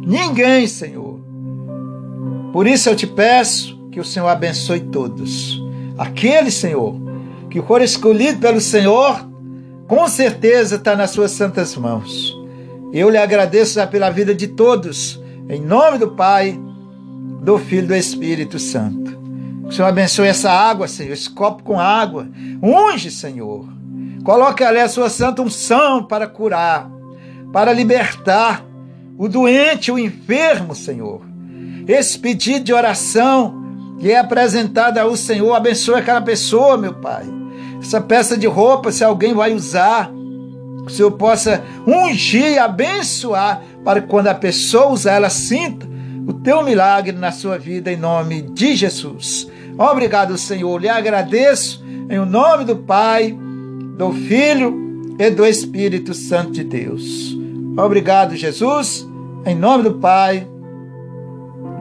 Ninguém, 0.06 0.68
Senhor. 0.68 1.20
Por 2.54 2.68
isso 2.68 2.88
eu 2.88 2.96
te 2.96 3.08
peço 3.08 3.82
que 3.92 4.00
o 4.00 4.06
Senhor 4.06 4.28
abençoe 4.28 4.82
todos. 4.82 5.60
Aquele, 5.98 6.52
Senhor, 6.52 7.10
que 7.52 7.62
for 7.62 7.82
escolhido 7.82 8.40
pelo 8.40 8.60
Senhor, 8.60 9.24
com 9.88 10.08
certeza 10.08 10.78
está 10.78 10.96
nas 10.96 11.12
suas 11.12 11.32
santas 11.32 11.76
mãos. 11.76 12.36
Eu 12.92 13.10
lhe 13.10 13.18
agradeço 13.18 13.86
pela 13.88 14.10
vida 14.10 14.34
de 14.34 14.48
todos, 14.48 15.22
em 15.48 15.62
nome 15.62 16.00
do 16.00 16.12
Pai, 16.12 16.60
do 17.44 17.60
Filho 17.60 17.84
e 17.84 17.88
do 17.88 17.96
Espírito 17.96 18.58
Santo. 18.58 19.20
O 19.66 19.72
Senhor 19.72 19.88
abençoe 19.88 20.28
essa 20.28 20.50
água, 20.50 20.88
Senhor, 20.88 21.14
esse 21.14 21.30
copo 21.30 21.62
com 21.62 21.80
água. 21.80 22.28
Unge, 22.64 23.12
Senhor 23.12 23.82
Coloque 24.24 24.64
ali 24.64 24.80
a 24.80 24.88
sua 24.88 25.10
santa 25.10 25.42
unção 25.42 26.04
para 26.04 26.28
curar, 26.28 26.90
para 27.52 27.74
libertar 27.74 28.64
o 29.18 29.28
doente, 29.28 29.92
o 29.92 29.98
enfermo, 29.98 30.76
Senhor. 30.76 31.22
Esse 31.88 32.20
pedido 32.20 32.66
de 32.66 32.74
oração 32.74 33.60
que 34.00 34.12
é 34.12 34.20
apresentado 34.20 34.98
ao 35.00 35.16
Senhor, 35.16 35.54
abençoe 35.54 35.96
aquela 35.96 36.22
pessoa, 36.22 36.78
meu 36.78 36.94
Pai. 36.94 37.41
Essa 37.82 38.00
peça 38.00 38.38
de 38.38 38.48
roupa, 38.48 38.92
se 38.92 39.04
alguém 39.04 39.34
vai 39.34 39.54
usar, 39.54 40.12
o 40.86 40.90
Senhor 40.90 41.12
possa 41.12 41.64
ungir, 41.86 42.62
abençoar, 42.62 43.62
para 43.84 44.02
que 44.02 44.08
quando 44.08 44.28
a 44.28 44.36
pessoa 44.36 44.92
usar, 44.92 45.14
ela 45.14 45.30
sinta 45.30 45.88
o 46.28 46.34
teu 46.34 46.64
milagre 46.64 47.12
na 47.12 47.32
sua 47.32 47.58
vida, 47.58 47.92
em 47.92 47.98
nome 47.98 48.42
de 48.42 48.76
Jesus. 48.76 49.48
Obrigado, 49.78 50.38
Senhor. 50.38 50.80
Lhe 50.80 50.90
agradeço 50.90 51.84
em 52.10 52.20
nome 52.26 52.66
do 52.66 52.76
Pai 52.76 53.36
do 54.02 54.12
Filho 54.14 55.16
e 55.20 55.30
do 55.30 55.46
Espírito 55.46 56.14
Santo 56.14 56.54
de 56.54 56.64
Deus. 56.64 57.38
Obrigado, 57.78 58.36
Jesus, 58.36 59.08
em 59.46 59.56
nome 59.56 59.84
do 59.84 59.94
Pai, 60.00 60.48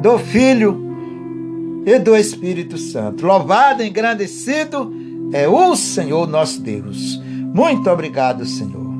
do 0.03 0.19
Filho 0.19 1.83
e 1.87 1.99
do 1.99 2.15
Espírito 2.15 2.77
Santo. 2.77 3.27
Louvado 3.27 3.83
e 3.83 3.89
engrandecido 3.89 4.95
é 5.33 5.49
o 5.49 5.75
Senhor 5.77 6.27
nosso 6.27 6.61
Deus. 6.61 7.21
Muito 7.55 7.89
obrigado, 7.91 8.45
Senhor. 8.45 8.91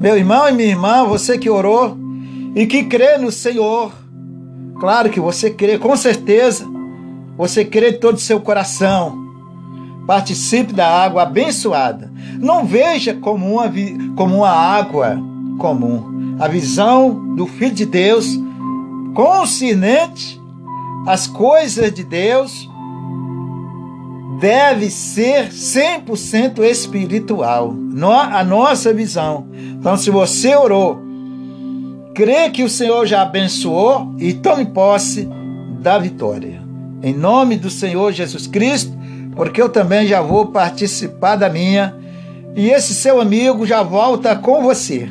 Meu 0.00 0.16
irmão 0.16 0.48
e 0.48 0.52
minha 0.52 0.68
irmã, 0.68 1.04
você 1.04 1.38
que 1.38 1.48
orou 1.48 1.96
e 2.54 2.66
que 2.66 2.84
crê 2.84 3.18
no 3.18 3.30
Senhor, 3.30 3.92
claro 4.78 5.10
que 5.10 5.20
você 5.20 5.50
crê, 5.50 5.78
com 5.78 5.96
certeza, 5.96 6.66
você 7.36 7.64
crê 7.64 7.92
de 7.92 7.98
todo 7.98 8.16
o 8.16 8.20
seu 8.20 8.40
coração 8.40 9.26
Participe 10.06 10.72
da 10.72 10.88
água 10.88 11.24
abençoada. 11.24 12.10
Não 12.38 12.64
veja 12.64 13.12
como 13.12 13.54
uma, 13.54 13.64
como 14.14 14.36
uma 14.36 14.50
água 14.50 15.18
comum. 15.58 16.36
A 16.38 16.46
visão 16.46 17.34
do 17.34 17.46
Filho 17.46 17.74
de 17.74 17.84
Deus, 17.84 18.38
concernente 19.14 20.40
às 21.06 21.26
coisas 21.26 21.92
de 21.92 22.04
Deus, 22.04 22.70
deve 24.40 24.90
ser 24.90 25.48
100% 25.50 26.62
espiritual. 26.62 27.74
A 28.32 28.44
nossa 28.44 28.92
visão. 28.92 29.48
Então, 29.52 29.96
se 29.96 30.10
você 30.10 30.54
orou, 30.54 31.00
crê 32.14 32.50
que 32.50 32.62
o 32.62 32.68
Senhor 32.68 33.06
já 33.06 33.22
abençoou 33.22 34.14
e 34.18 34.34
tome 34.34 34.66
posse 34.66 35.28
da 35.80 35.98
vitória. 35.98 36.62
Em 37.02 37.14
nome 37.14 37.56
do 37.56 37.70
Senhor 37.70 38.12
Jesus 38.12 38.46
Cristo 38.46 38.96
porque 39.36 39.60
eu 39.60 39.68
também 39.68 40.06
já 40.06 40.22
vou 40.22 40.46
participar 40.46 41.36
da 41.36 41.50
minha 41.50 41.94
e 42.56 42.70
esse 42.70 42.94
seu 42.94 43.20
amigo 43.20 43.66
já 43.66 43.82
volta 43.82 44.34
com 44.34 44.62
você. 44.62 45.10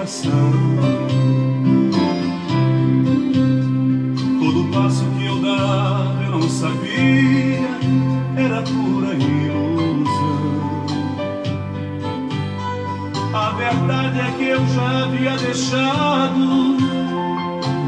coração. 0.00 0.52
Todo 4.38 4.64
passo 4.72 5.04
que 5.04 5.26
eu 5.26 5.42
dava 5.42 6.22
eu 6.24 6.30
não 6.30 6.48
sabia, 6.48 7.68
era 8.36 8.62
pura 8.62 9.14
ilusão. 9.14 10.40
A 13.34 13.50
verdade 13.50 14.20
é 14.20 14.30
que 14.38 14.44
eu 14.48 14.66
já 14.68 15.04
havia 15.04 15.36
deixado 15.36 16.76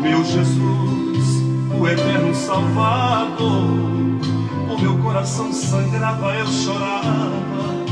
meu 0.03 0.23
Jesus, 0.23 1.43
o 1.81 1.89
eterno 1.89 2.35
Salvador. 2.35 3.93
O 4.71 4.81
meu 4.81 4.99
coração 4.99 5.53
sangrava, 5.53 6.35
eu 6.35 6.47
chorava, 6.47 7.85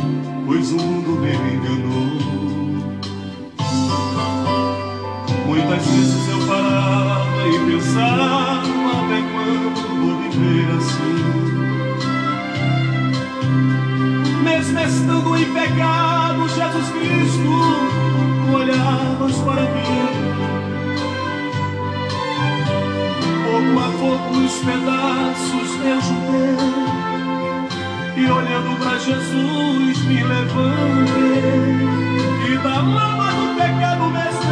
pois 0.46 0.72
o 0.72 0.76
mundo 0.76 1.20
me 1.20 1.30
enganou. 1.54 1.99
Estando 15.00 15.36
em 15.36 15.52
pecado, 15.52 16.48
Jesus 16.48 16.88
Cristo, 16.90 17.52
olhavas 18.52 19.36
para 19.38 19.62
mim. 19.62 20.10
Pouco 23.44 23.78
a 23.80 23.90
pouco 23.98 24.30
os 24.38 24.54
pedaços 24.58 25.70
eu 25.84 26.00
juntei 26.02 26.56
e 28.16 28.30
olhando 28.30 28.78
para 28.78 28.98
Jesus 28.98 30.04
me 30.04 30.22
levantei 30.22 31.80
e 32.46 32.58
da 32.58 32.80
lama 32.80 33.32
do 33.32 33.54
pecado 33.56 34.04
mesmo 34.10 34.50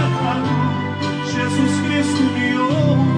Jesus 1.26 1.80
Cristo 1.82 2.22
me 2.22 2.58
ouve. 2.58 3.17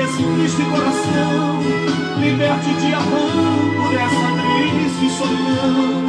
Desse 0.00 0.22
triste 0.22 0.64
coração, 0.64 1.60
liberte 2.18 2.72
de 2.72 2.94
arranco 2.94 3.88
dessa 3.90 4.28
triste 4.40 5.10
solidão 5.18 6.04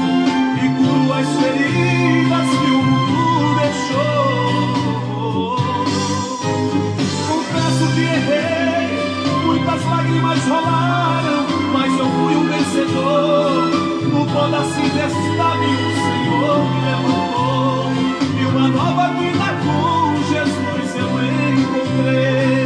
e 0.55 0.65
curo 0.77 1.11
as 1.11 1.27
feridas 1.27 2.47
que 2.49 2.71
o 2.71 2.83
mundo 2.83 3.55
deixou. 3.59 4.31
Confesso 7.27 7.85
que 7.93 7.99
errei, 7.99 8.87
muitas 9.45 9.81
lágrimas 9.85 10.41
rolaram, 10.45 11.45
mas 11.73 11.91
eu 11.99 12.05
fui 12.05 12.33
um 12.33 12.45
vencedor. 12.47 13.71
No 14.07 14.25
pó 14.27 14.47
da 14.47 14.63
cinza 14.63 15.05
estava 15.07 15.65
e 15.65 15.75
o 15.75 15.91
Senhor 15.99 16.59
me 16.63 16.79
levantou. 16.87 17.91
E 18.39 18.45
uma 18.45 18.67
nova 18.69 19.05
vida 19.19 19.49
com 19.65 20.15
Jesus 20.29 20.95
eu 20.95 21.09
encontrei. 21.51 22.60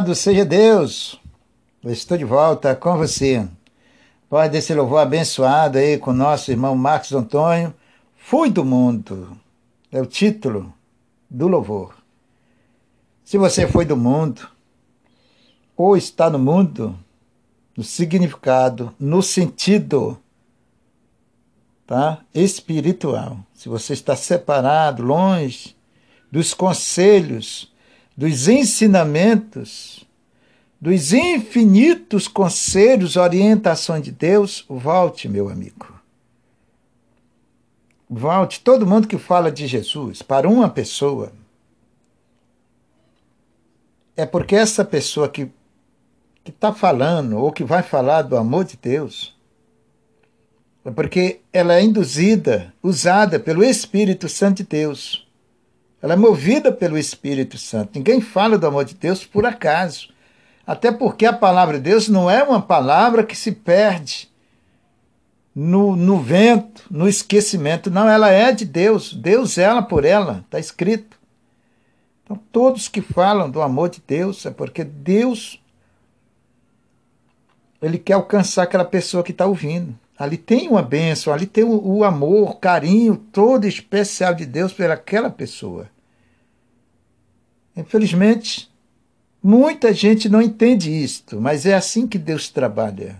Louvado 0.00 0.14
seja 0.14 0.46
Deus! 0.46 1.20
Eu 1.84 1.92
estou 1.92 2.16
de 2.16 2.24
volta 2.24 2.74
com 2.74 2.96
você. 2.96 3.46
Pode 4.30 4.56
esse 4.56 4.72
louvor 4.72 5.00
abençoado 5.00 5.76
aí 5.76 5.98
com 5.98 6.10
nosso 6.10 6.50
irmão 6.50 6.74
Marcos 6.74 7.12
Antônio. 7.12 7.74
Fui 8.16 8.48
do 8.48 8.64
mundo. 8.64 9.36
É 9.92 10.00
o 10.00 10.06
título 10.06 10.72
do 11.28 11.46
louvor. 11.46 11.94
Se 13.22 13.36
você 13.36 13.66
foi 13.66 13.84
do 13.84 13.94
mundo, 13.94 14.48
ou 15.76 15.98
está 15.98 16.30
no 16.30 16.38
mundo, 16.38 16.98
no 17.76 17.84
significado, 17.84 18.94
no 18.98 19.22
sentido 19.22 20.18
tá? 21.86 22.20
espiritual. 22.32 23.38
Se 23.52 23.68
você 23.68 23.92
está 23.92 24.16
separado, 24.16 25.02
longe 25.02 25.76
dos 26.32 26.54
conselhos, 26.54 27.69
dos 28.20 28.48
ensinamentos, 28.48 30.06
dos 30.78 31.14
infinitos 31.14 32.28
conselhos, 32.28 33.16
orientações 33.16 34.04
de 34.04 34.12
Deus, 34.12 34.62
volte, 34.68 35.26
meu 35.26 35.48
amigo. 35.48 35.90
Volte. 38.10 38.60
Todo 38.60 38.86
mundo 38.86 39.08
que 39.08 39.16
fala 39.16 39.50
de 39.50 39.66
Jesus, 39.66 40.20
para 40.20 40.46
uma 40.46 40.68
pessoa, 40.68 41.32
é 44.14 44.26
porque 44.26 44.54
essa 44.54 44.84
pessoa 44.84 45.26
que 45.26 45.50
está 46.44 46.74
falando 46.74 47.38
ou 47.38 47.50
que 47.50 47.64
vai 47.64 47.82
falar 47.82 48.20
do 48.20 48.36
amor 48.36 48.66
de 48.66 48.76
Deus, 48.76 49.34
é 50.84 50.90
porque 50.90 51.40
ela 51.54 51.76
é 51.76 51.82
induzida, 51.82 52.70
usada 52.82 53.40
pelo 53.40 53.64
Espírito 53.64 54.28
Santo 54.28 54.58
de 54.58 54.64
Deus. 54.64 55.29
Ela 56.02 56.14
é 56.14 56.16
movida 56.16 56.72
pelo 56.72 56.96
Espírito 56.96 57.58
Santo. 57.58 57.90
Ninguém 57.94 58.20
fala 58.20 58.58
do 58.58 58.66
amor 58.66 58.84
de 58.84 58.94
Deus 58.94 59.24
por 59.24 59.44
acaso. 59.44 60.08
Até 60.66 60.90
porque 60.90 61.26
a 61.26 61.32
palavra 61.32 61.76
de 61.76 61.84
Deus 61.84 62.08
não 62.08 62.30
é 62.30 62.42
uma 62.42 62.62
palavra 62.62 63.24
que 63.24 63.36
se 63.36 63.52
perde 63.52 64.30
no, 65.54 65.96
no 65.96 66.18
vento, 66.20 66.84
no 66.90 67.08
esquecimento. 67.08 67.90
Não, 67.90 68.08
ela 68.08 68.30
é 68.30 68.52
de 68.52 68.64
Deus. 68.64 69.12
Deus 69.12 69.58
ela 69.58 69.82
por 69.82 70.04
ela, 70.04 70.42
está 70.46 70.58
escrito. 70.58 71.18
Então, 72.24 72.40
todos 72.52 72.88
que 72.88 73.02
falam 73.02 73.50
do 73.50 73.60
amor 73.60 73.90
de 73.90 74.00
Deus 74.06 74.46
é 74.46 74.50
porque 74.50 74.84
Deus 74.84 75.60
ele 77.82 77.98
quer 77.98 78.12
alcançar 78.12 78.64
aquela 78.64 78.84
pessoa 78.84 79.22
que 79.22 79.32
está 79.32 79.46
ouvindo. 79.46 79.98
Ali 80.20 80.36
tem 80.36 80.68
uma 80.68 80.82
bênção, 80.82 81.32
ali 81.32 81.46
tem 81.46 81.64
o, 81.64 81.82
o 81.82 82.04
amor, 82.04 82.50
o 82.50 82.54
carinho 82.54 83.16
todo 83.16 83.66
especial 83.66 84.34
de 84.34 84.44
Deus 84.44 84.70
pelaquela 84.70 85.30
pessoa. 85.30 85.88
Infelizmente, 87.74 88.70
muita 89.42 89.94
gente 89.94 90.28
não 90.28 90.42
entende 90.42 90.90
isto, 90.90 91.40
mas 91.40 91.64
é 91.64 91.72
assim 91.72 92.06
que 92.06 92.18
Deus 92.18 92.50
trabalha. 92.50 93.16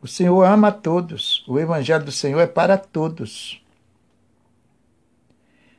O 0.00 0.08
Senhor 0.08 0.42
ama 0.42 0.68
a 0.68 0.72
todos. 0.72 1.44
O 1.46 1.58
Evangelho 1.58 2.06
do 2.06 2.12
Senhor 2.12 2.40
é 2.40 2.46
para 2.46 2.78
todos. 2.78 3.62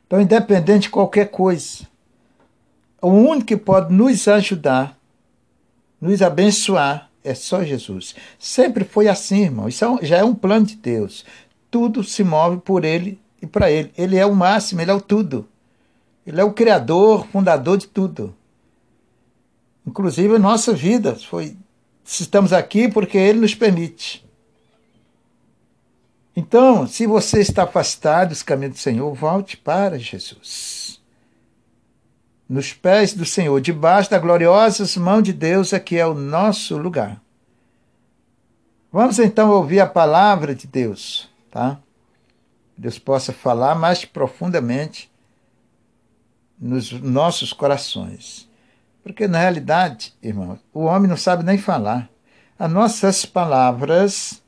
Então, 0.06 0.22
independente 0.22 0.84
de 0.84 0.90
qualquer 0.92 1.32
coisa, 1.32 1.88
o 3.02 3.10
único 3.10 3.48
que 3.48 3.58
pode 3.58 3.92
nos 3.92 4.28
ajudar, 4.28 4.96
nos 6.00 6.22
abençoar, 6.22 7.11
é 7.24 7.34
só 7.34 7.64
Jesus. 7.64 8.16
Sempre 8.40 8.84
foi 8.84 9.08
assim, 9.08 9.44
irmão. 9.44 9.68
Isso 9.68 9.86
é 9.86 10.06
já 10.06 10.18
é 10.18 10.24
um 10.24 10.36
plano 10.36 10.66
de 10.66 10.76
Deus. 10.76 11.26
Tudo 11.70 12.04
se 12.04 12.24
move 12.24 12.58
por 12.58 12.84
Ele 12.84 13.20
e 13.42 13.48
para 13.48 13.72
Ele. 13.72 13.92
Ele 13.98 14.18
é 14.18 14.26
o 14.26 14.36
máximo, 14.36 14.82
Ele 14.82 14.92
é 14.92 14.94
o 14.94 15.02
tudo. 15.02 15.48
Ele 16.26 16.40
é 16.40 16.44
o 16.44 16.54
Criador, 16.54 17.28
fundador 17.28 17.78
de 17.78 17.88
tudo. 17.88 18.36
Inclusive 19.86 20.36
a 20.36 20.40
nossa 20.40 20.74
vida 20.74 21.16
foi. 21.16 21.56
Estamos 22.06 22.52
aqui 22.54 22.90
porque 22.90 23.18
Ele 23.18 23.40
nos 23.40 23.56
permite. 23.56 24.26
Então, 26.36 26.88
se 26.88 27.06
você 27.06 27.42
está 27.42 27.64
afastado 27.64 28.30
dos 28.30 28.42
caminhos 28.42 28.76
do 28.76 28.80
Senhor, 28.80 29.14
volte 29.14 29.58
para 29.58 30.00
Jesus 30.00 30.81
nos 32.52 32.74
pés 32.74 33.14
do 33.14 33.26
Senhor, 33.26 33.62
debaixo 33.62 34.12
da 34.12 34.20
gloriosa 34.20 34.84
mão 35.00 35.22
de 35.22 35.32
Deus, 35.32 35.74
aqui 35.74 35.98
é 35.98 36.06
o 36.06 36.14
nosso 36.14 36.78
lugar. 36.78 37.22
Vamos 38.92 39.20
então 39.20 39.52
ouvir 39.52 39.80
a 39.80 39.88
palavra 39.88 40.54
de 40.54 40.68
Deus, 40.68 41.30
tá? 41.50 41.80
Deus 42.78 43.00
possa 43.00 43.32
falar 43.32 43.74
mais 43.76 44.04
profundamente 44.04 45.10
nos 46.60 46.92
nossos 46.92 47.54
corações. 47.54 48.50
Porque 49.02 49.30
na 49.30 49.40
realidade, 49.40 50.14
irmão, 50.22 50.60
o 50.74 50.82
homem 50.82 51.10
não 51.10 51.16
sabe 51.16 51.46
nem 51.46 51.58
falar. 51.58 52.10
As 52.60 52.70
nossas 52.70 53.26
palavras 53.26 54.44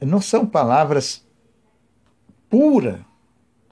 não 0.00 0.20
são 0.20 0.44
palavras 0.44 1.24
puras, 2.50 2.98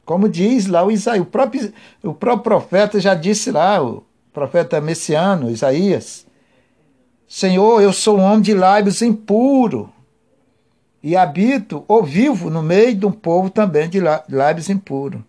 como 0.07 0.29
diz 0.29 0.67
lá 0.67 0.85
o 0.85 0.91
Isaías, 0.91 1.23
o 1.23 1.27
próprio, 1.27 1.73
o 2.03 2.15
próprio 2.15 2.45
profeta 2.45 3.01
já 3.01 3.15
disse 3.15 3.51
lá, 3.51 3.83
o 3.83 4.05
profeta 4.33 4.81
messiano, 4.81 5.51
Isaías, 5.51 6.25
Senhor, 7.29 7.83
eu 7.83 7.93
sou 7.93 8.19
um 8.19 8.23
homem 8.23 8.41
de 8.41 8.55
lábios 8.55 9.03
impuro 9.03 9.93
e 11.03 11.17
habito 11.17 11.85
ou 11.89 12.05
vivo 12.05 12.49
no 12.49 12.63
meio 12.63 12.95
de 12.95 13.05
um 13.05 13.11
povo 13.11 13.51
também 13.51 13.91
de 13.91 14.01
lábios 14.01 14.71
impuros. 14.71 15.21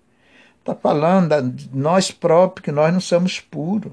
Está 0.59 0.75
falando 0.75 1.51
de 1.51 1.69
nós 1.73 2.11
próprios, 2.11 2.63
que 2.63 2.71
nós 2.71 2.93
não 2.93 2.99
somos 2.99 3.39
puros. 3.39 3.91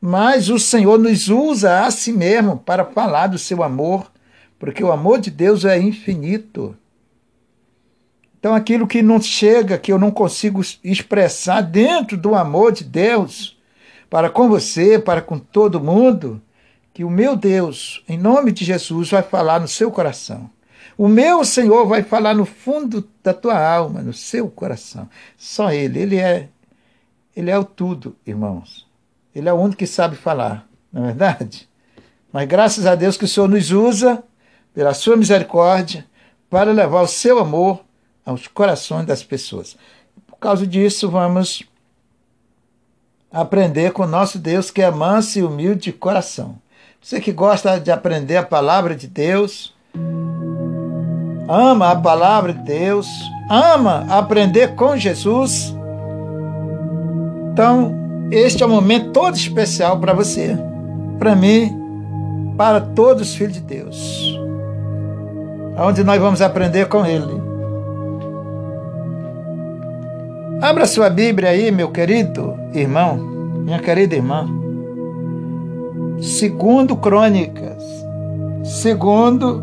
Mas 0.00 0.50
o 0.50 0.58
Senhor 0.58 0.98
nos 0.98 1.28
usa 1.28 1.86
a 1.86 1.90
si 1.90 2.12
mesmo 2.12 2.58
para 2.58 2.84
falar 2.84 3.28
do 3.28 3.38
seu 3.38 3.62
amor, 3.62 4.12
porque 4.58 4.84
o 4.84 4.92
amor 4.92 5.18
de 5.18 5.30
Deus 5.30 5.64
é 5.64 5.78
infinito. 5.78 6.76
Então, 8.44 8.54
aquilo 8.54 8.86
que 8.86 9.00
não 9.00 9.22
chega, 9.22 9.78
que 9.78 9.90
eu 9.90 9.98
não 9.98 10.10
consigo 10.10 10.60
expressar 10.84 11.62
dentro 11.62 12.14
do 12.14 12.34
amor 12.34 12.72
de 12.72 12.84
Deus, 12.84 13.56
para 14.10 14.28
com 14.28 14.50
você, 14.50 14.98
para 14.98 15.22
com 15.22 15.38
todo 15.38 15.80
mundo, 15.80 16.42
que 16.92 17.04
o 17.04 17.08
meu 17.08 17.36
Deus, 17.36 18.04
em 18.06 18.18
nome 18.18 18.52
de 18.52 18.62
Jesus, 18.62 19.08
vai 19.08 19.22
falar 19.22 19.60
no 19.60 19.66
seu 19.66 19.90
coração. 19.90 20.50
O 20.98 21.08
meu 21.08 21.42
Senhor 21.42 21.86
vai 21.86 22.02
falar 22.02 22.34
no 22.34 22.44
fundo 22.44 23.08
da 23.22 23.32
tua 23.32 23.58
alma, 23.58 24.02
no 24.02 24.12
seu 24.12 24.46
coração. 24.50 25.08
Só 25.38 25.72
Ele, 25.72 26.00
Ele 26.00 26.18
é, 26.18 26.50
Ele 27.34 27.50
é 27.50 27.58
o 27.58 27.64
tudo, 27.64 28.14
irmãos. 28.26 28.86
Ele 29.34 29.48
é 29.48 29.52
o 29.54 29.56
único 29.56 29.78
que 29.78 29.86
sabe 29.86 30.16
falar, 30.16 30.68
não 30.92 31.04
é 31.04 31.06
verdade? 31.06 31.66
Mas 32.30 32.46
graças 32.46 32.84
a 32.84 32.94
Deus 32.94 33.16
que 33.16 33.24
o 33.24 33.28
Senhor 33.28 33.48
nos 33.48 33.70
usa, 33.70 34.22
pela 34.74 34.92
sua 34.92 35.16
misericórdia, 35.16 36.04
para 36.50 36.72
levar 36.72 37.00
o 37.00 37.08
seu 37.08 37.38
amor 37.38 37.82
aos 38.24 38.46
corações 38.46 39.06
das 39.06 39.22
pessoas. 39.22 39.76
Por 40.26 40.38
causa 40.38 40.66
disso, 40.66 41.10
vamos 41.10 41.62
aprender 43.32 43.92
com 43.92 44.06
nosso 44.06 44.38
Deus 44.38 44.70
que 44.70 44.80
é 44.80 44.90
manso 44.90 45.38
e 45.38 45.42
humilde 45.42 45.82
de 45.82 45.92
coração. 45.92 46.56
Você 47.02 47.20
que 47.20 47.32
gosta 47.32 47.78
de 47.78 47.90
aprender 47.90 48.36
a 48.36 48.42
palavra 48.42 48.94
de 48.94 49.06
Deus, 49.06 49.74
ama 51.48 51.90
a 51.90 51.96
palavra 51.96 52.54
de 52.54 52.62
Deus, 52.62 53.06
ama 53.50 54.06
aprender 54.08 54.74
com 54.74 54.96
Jesus. 54.96 55.74
Então, 57.52 57.94
este 58.30 58.62
é 58.62 58.66
um 58.66 58.70
momento 58.70 59.12
todo 59.12 59.36
especial 59.36 60.00
para 60.00 60.14
você, 60.14 60.56
para 61.18 61.36
mim, 61.36 61.76
para 62.56 62.80
todos 62.80 63.28
os 63.28 63.34
filhos 63.34 63.54
de 63.54 63.60
Deus. 63.60 64.38
Onde 65.76 66.02
nós 66.04 66.20
vamos 66.20 66.40
aprender 66.40 66.88
com 66.88 67.04
Ele. 67.04 67.53
Abra 70.60 70.86
sua 70.86 71.10
Bíblia 71.10 71.50
aí, 71.50 71.70
meu 71.70 71.90
querido 71.90 72.54
irmão, 72.72 73.16
minha 73.16 73.78
querida 73.78 74.14
irmã. 74.14 74.48
Segundo 76.20 76.96
Crônicas, 76.96 77.82
segundo 78.64 79.62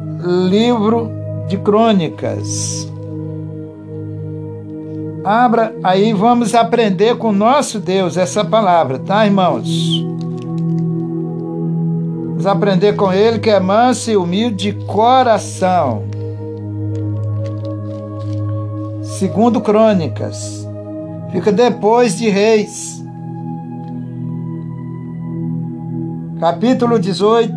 livro 0.50 1.10
de 1.48 1.58
Crônicas. 1.58 2.88
Abra 5.24 5.76
aí, 5.84 6.14
vamos 6.14 6.54
aprender 6.54 7.18
com 7.18 7.32
nosso 7.32 7.80
Deus 7.80 8.18
essa 8.18 8.44
palavra, 8.44 9.00
tá, 9.00 9.26
irmãos? 9.26 10.04
Vamos 12.28 12.46
aprender 12.48 12.96
com 12.96 13.14
ele 13.14 13.40
que 13.40 13.50
é 13.50 13.60
manso 13.60 14.12
e 14.12 14.18
humilde 14.18 14.72
de 14.72 14.86
coração. 14.86 16.04
Segundo 19.04 19.62
Crônicas, 19.62 20.68
Fica 21.32 21.52
depois 21.52 22.18
de 22.18 22.30
Reis. 22.30 23.04
Capítulo 26.40 27.00
18 27.00 27.54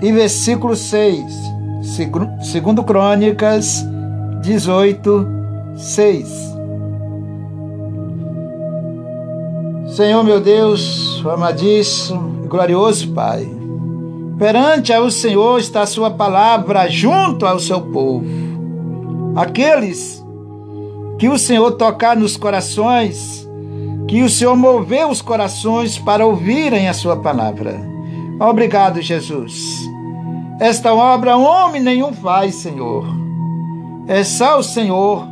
e 0.00 0.12
versículo 0.12 0.76
6. 0.76 1.24
Segundo 2.40 2.84
Crônicas 2.84 3.84
18, 4.42 5.26
6. 5.76 6.54
Senhor 9.88 10.24
meu 10.24 10.40
Deus, 10.40 11.22
amadíssimo 11.26 12.44
e 12.44 12.48
glorioso 12.48 13.12
Pai, 13.12 13.48
perante 14.38 14.92
ao 14.92 15.10
Senhor 15.10 15.58
está 15.58 15.82
a 15.82 15.86
sua 15.86 16.10
palavra 16.10 16.88
junto 16.88 17.46
ao 17.46 17.58
seu 17.58 17.80
povo. 17.80 18.26
Aqueles 19.36 20.23
que 21.18 21.28
o 21.28 21.38
Senhor 21.38 21.72
tocar 21.72 22.16
nos 22.16 22.36
corações, 22.36 23.48
que 24.08 24.22
o 24.22 24.28
Senhor 24.28 24.56
moveu 24.56 25.08
os 25.08 25.22
corações 25.22 25.98
para 25.98 26.26
ouvirem 26.26 26.88
a 26.88 26.92
sua 26.92 27.16
palavra. 27.16 27.80
Obrigado, 28.40 29.00
Jesus. 29.00 29.54
Esta 30.60 30.94
obra 30.94 31.36
homem 31.36 31.82
nenhum 31.82 32.12
faz, 32.12 32.56
Senhor. 32.56 33.04
É 34.06 34.22
só 34.22 34.58
o 34.58 34.62
Senhor 34.62 35.26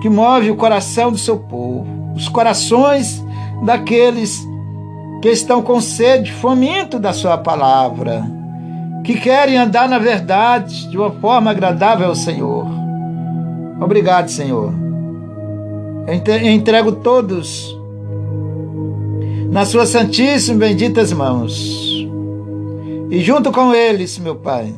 que 0.00 0.08
move 0.08 0.50
o 0.50 0.56
coração 0.56 1.10
do 1.10 1.18
seu 1.18 1.38
povo, 1.38 1.86
os 2.14 2.28
corações 2.28 3.24
daqueles 3.64 4.46
que 5.22 5.30
estão 5.30 5.62
com 5.62 5.80
sede, 5.80 6.32
faminto 6.32 6.98
da 6.98 7.12
sua 7.14 7.38
palavra, 7.38 8.22
que 9.02 9.14
querem 9.14 9.56
andar 9.56 9.88
na 9.88 9.98
verdade 9.98 10.88
de 10.90 10.98
uma 10.98 11.10
forma 11.10 11.50
agradável 11.50 12.08
ao 12.08 12.14
Senhor. 12.14 12.83
Obrigado, 13.80 14.28
Senhor. 14.30 14.72
Eu 16.06 16.52
entrego 16.52 16.92
todos 16.92 17.76
nas 19.50 19.68
suas 19.68 19.88
santíssimas 19.88 20.48
e 20.48 20.68
benditas 20.68 21.12
mãos. 21.12 21.84
E 23.10 23.20
junto 23.20 23.52
com 23.52 23.72
eles, 23.72 24.18
meu 24.18 24.34
Pai, 24.34 24.74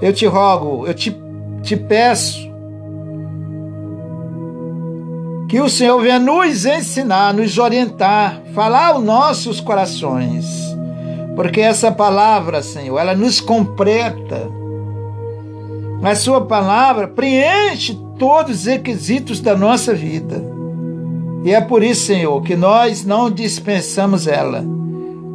eu 0.00 0.12
te 0.12 0.26
rogo, 0.26 0.86
eu 0.86 0.94
te, 0.94 1.16
te 1.62 1.76
peço 1.76 2.50
que 5.48 5.60
o 5.60 5.68
Senhor 5.68 6.00
venha 6.00 6.18
nos 6.18 6.64
ensinar, 6.64 7.34
nos 7.34 7.58
orientar, 7.58 8.40
falar 8.54 8.94
aos 8.94 9.02
nossos 9.02 9.60
corações. 9.60 10.46
Porque 11.34 11.60
essa 11.60 11.90
palavra, 11.90 12.62
Senhor, 12.62 12.98
ela 12.98 13.14
nos 13.14 13.40
completa. 13.40 14.59
A 16.02 16.14
sua 16.14 16.40
palavra 16.40 17.06
preenche 17.06 17.98
todos 18.18 18.60
os 18.60 18.66
requisitos 18.66 19.40
da 19.40 19.56
nossa 19.56 19.94
vida. 19.94 20.42
E 21.44 21.52
é 21.52 21.60
por 21.60 21.82
isso, 21.82 22.06
Senhor, 22.06 22.42
que 22.42 22.56
nós 22.56 23.04
não 23.04 23.30
dispensamos 23.30 24.26
ela. 24.26 24.64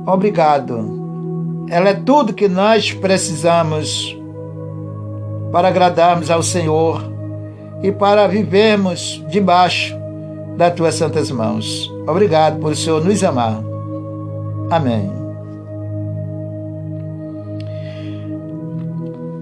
Obrigado. 0.05 1.65
Ela 1.69 1.89
é 1.89 1.93
tudo 1.93 2.33
que 2.33 2.47
nós 2.47 2.91
precisamos 2.91 4.15
para 5.51 5.67
agradarmos 5.67 6.29
ao 6.29 6.43
Senhor 6.43 7.03
e 7.81 7.91
para 7.91 8.27
vivermos 8.27 9.23
debaixo 9.29 9.95
das 10.57 10.73
tuas 10.73 10.95
santas 10.95 11.31
mãos. 11.31 11.91
Obrigado 12.07 12.59
por 12.59 12.71
o 12.71 12.75
Senhor 12.75 13.03
nos 13.03 13.23
amar. 13.23 13.59
Amém. 14.69 15.24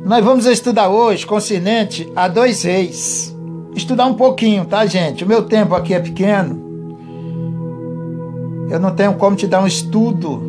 Nós 0.06 0.24
vamos 0.24 0.46
estudar 0.46 0.89
hoje 0.89 1.26
concernente 1.26 2.12
a 2.13 2.28
dois 2.28 2.62
reis. 2.63 3.34
Estudar 3.74 4.06
um 4.06 4.16
pouquinho, 4.16 4.66
tá, 4.66 4.86
gente? 4.86 5.24
O 5.24 5.28
meu 5.28 5.44
tempo 5.44 5.74
aqui 5.74 5.94
é 5.94 6.00
pequeno. 6.00 6.62
Eu 8.70 8.82
não 8.82 8.94
tenho 8.94 9.13
como 9.13 9.38
te 9.38 9.48
dar 9.48 9.63
um 9.63 9.68
estudo 9.68 10.42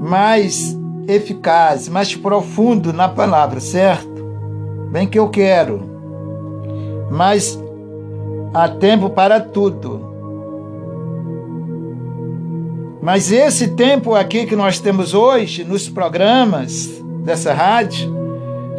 mais 0.00 0.76
eficaz, 1.06 1.88
mais 1.88 2.12
profundo 2.16 2.92
na 2.92 3.08
palavra, 3.08 3.60
certo? 3.60 4.10
Bem 4.90 5.06
que 5.06 5.18
eu 5.18 5.28
quero. 5.28 5.80
Mas 7.08 7.56
há 8.52 8.68
tempo 8.68 9.10
para 9.10 9.38
tudo. 9.38 10.10
Mas 13.00 13.30
esse 13.30 13.68
tempo 13.68 14.16
aqui 14.16 14.44
que 14.44 14.56
nós 14.56 14.80
temos 14.80 15.14
hoje 15.14 15.62
nos 15.62 15.88
programas 15.88 16.99
dessa 17.30 17.52
rádio 17.52 18.12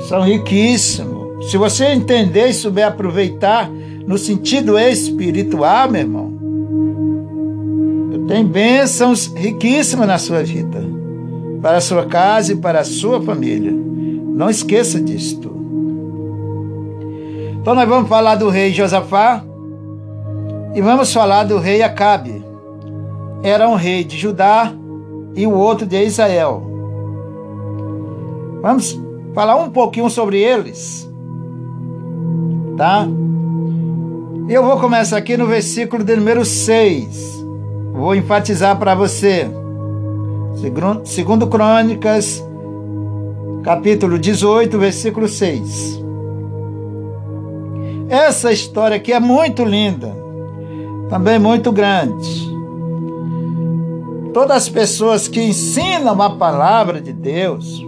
são 0.10 0.24
riquíssimos. 0.24 1.50
Se 1.50 1.58
você 1.58 1.86
entender 1.86 2.50
e 2.50 2.54
souber 2.54 2.86
aproveitar 2.86 3.70
no 4.06 4.18
sentido 4.18 4.78
espiritual, 4.78 5.90
meu 5.90 6.02
irmão, 6.02 6.34
tem 8.28 8.46
bênçãos 8.46 9.28
riquíssimas 9.34 10.08
na 10.08 10.18
sua 10.18 10.44
vida, 10.44 10.84
para 11.62 11.78
a 11.78 11.82
sua 11.82 12.06
casa 12.06 12.52
e 12.54 12.58
para 12.58 12.82
a 12.82 12.84
sua 12.84 13.22
família. 13.22 13.72
Não 13.72 14.50
esqueça 14.50 15.00
disto. 15.00 15.50
Então 17.62 17.74
nós 17.74 17.88
vamos 17.88 18.10
falar 18.10 18.36
do 18.36 18.50
rei 18.50 18.74
Josafá, 18.74 19.44
e 20.76 20.82
vamos 20.82 21.12
falar 21.14 21.44
do 21.46 21.58
rei 21.58 21.82
Acabe. 21.82 22.44
Era 23.44 23.68
um 23.68 23.76
rei 23.76 24.04
de 24.04 24.18
Judá 24.18 24.74
e 25.36 25.48
o 25.48 25.54
outro 25.54 25.86
de 25.86 26.02
Israel. 26.04 26.71
Vamos 28.62 29.00
falar 29.34 29.56
um 29.56 29.69
pouquinho 29.69 30.10
sobre 30.10 30.39
eles. 30.39 31.10
Tá? 32.78 33.08
Eu 34.47 34.63
vou 34.63 34.80
começar 34.80 35.17
aqui 35.17 35.38
no 35.38 35.47
versículo 35.47 36.04
de 36.04 36.15
número 36.15 36.45
6. 36.45 37.45
Vou 37.93 38.15
enfatizar 38.15 38.78
para 38.78 38.95
você. 38.95 39.50
Segundo 41.06 41.47
Crônicas, 41.47 42.43
capítulo 43.63 44.19
18, 44.19 44.78
versículo 44.78 45.28
6. 45.28 46.02
Essa 48.10 48.52
história 48.52 48.97
aqui 48.97 49.13
é 49.13 49.19
muito 49.19 49.63
linda 49.63 50.21
também 51.12 51.38
muito 51.38 51.74
grande. 51.74 52.50
Todas 54.34 54.56
as 54.56 54.69
pessoas 54.69 55.28
que 55.28 55.41
ensinam 55.41 56.21
a 56.21 56.30
palavra 56.30 57.02
de 57.02 57.12
Deus, 57.12 57.86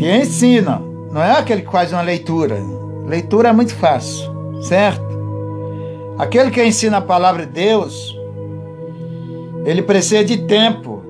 que 0.00 0.10
ensinam, 0.10 1.10
não 1.12 1.22
é 1.22 1.32
aquele 1.32 1.60
que 1.60 1.70
faz 1.70 1.92
uma 1.92 2.00
leitura. 2.00 2.56
Leitura 3.06 3.50
é 3.50 3.52
muito 3.52 3.74
fácil, 3.74 4.32
certo? 4.62 5.04
Aquele 6.18 6.50
que 6.50 6.64
ensina 6.64 6.96
a 6.96 7.02
palavra 7.02 7.44
de 7.44 7.52
Deus, 7.52 8.16
ele 9.66 9.82
precisa 9.82 10.24
de 10.24 10.38
tempo 10.38 11.02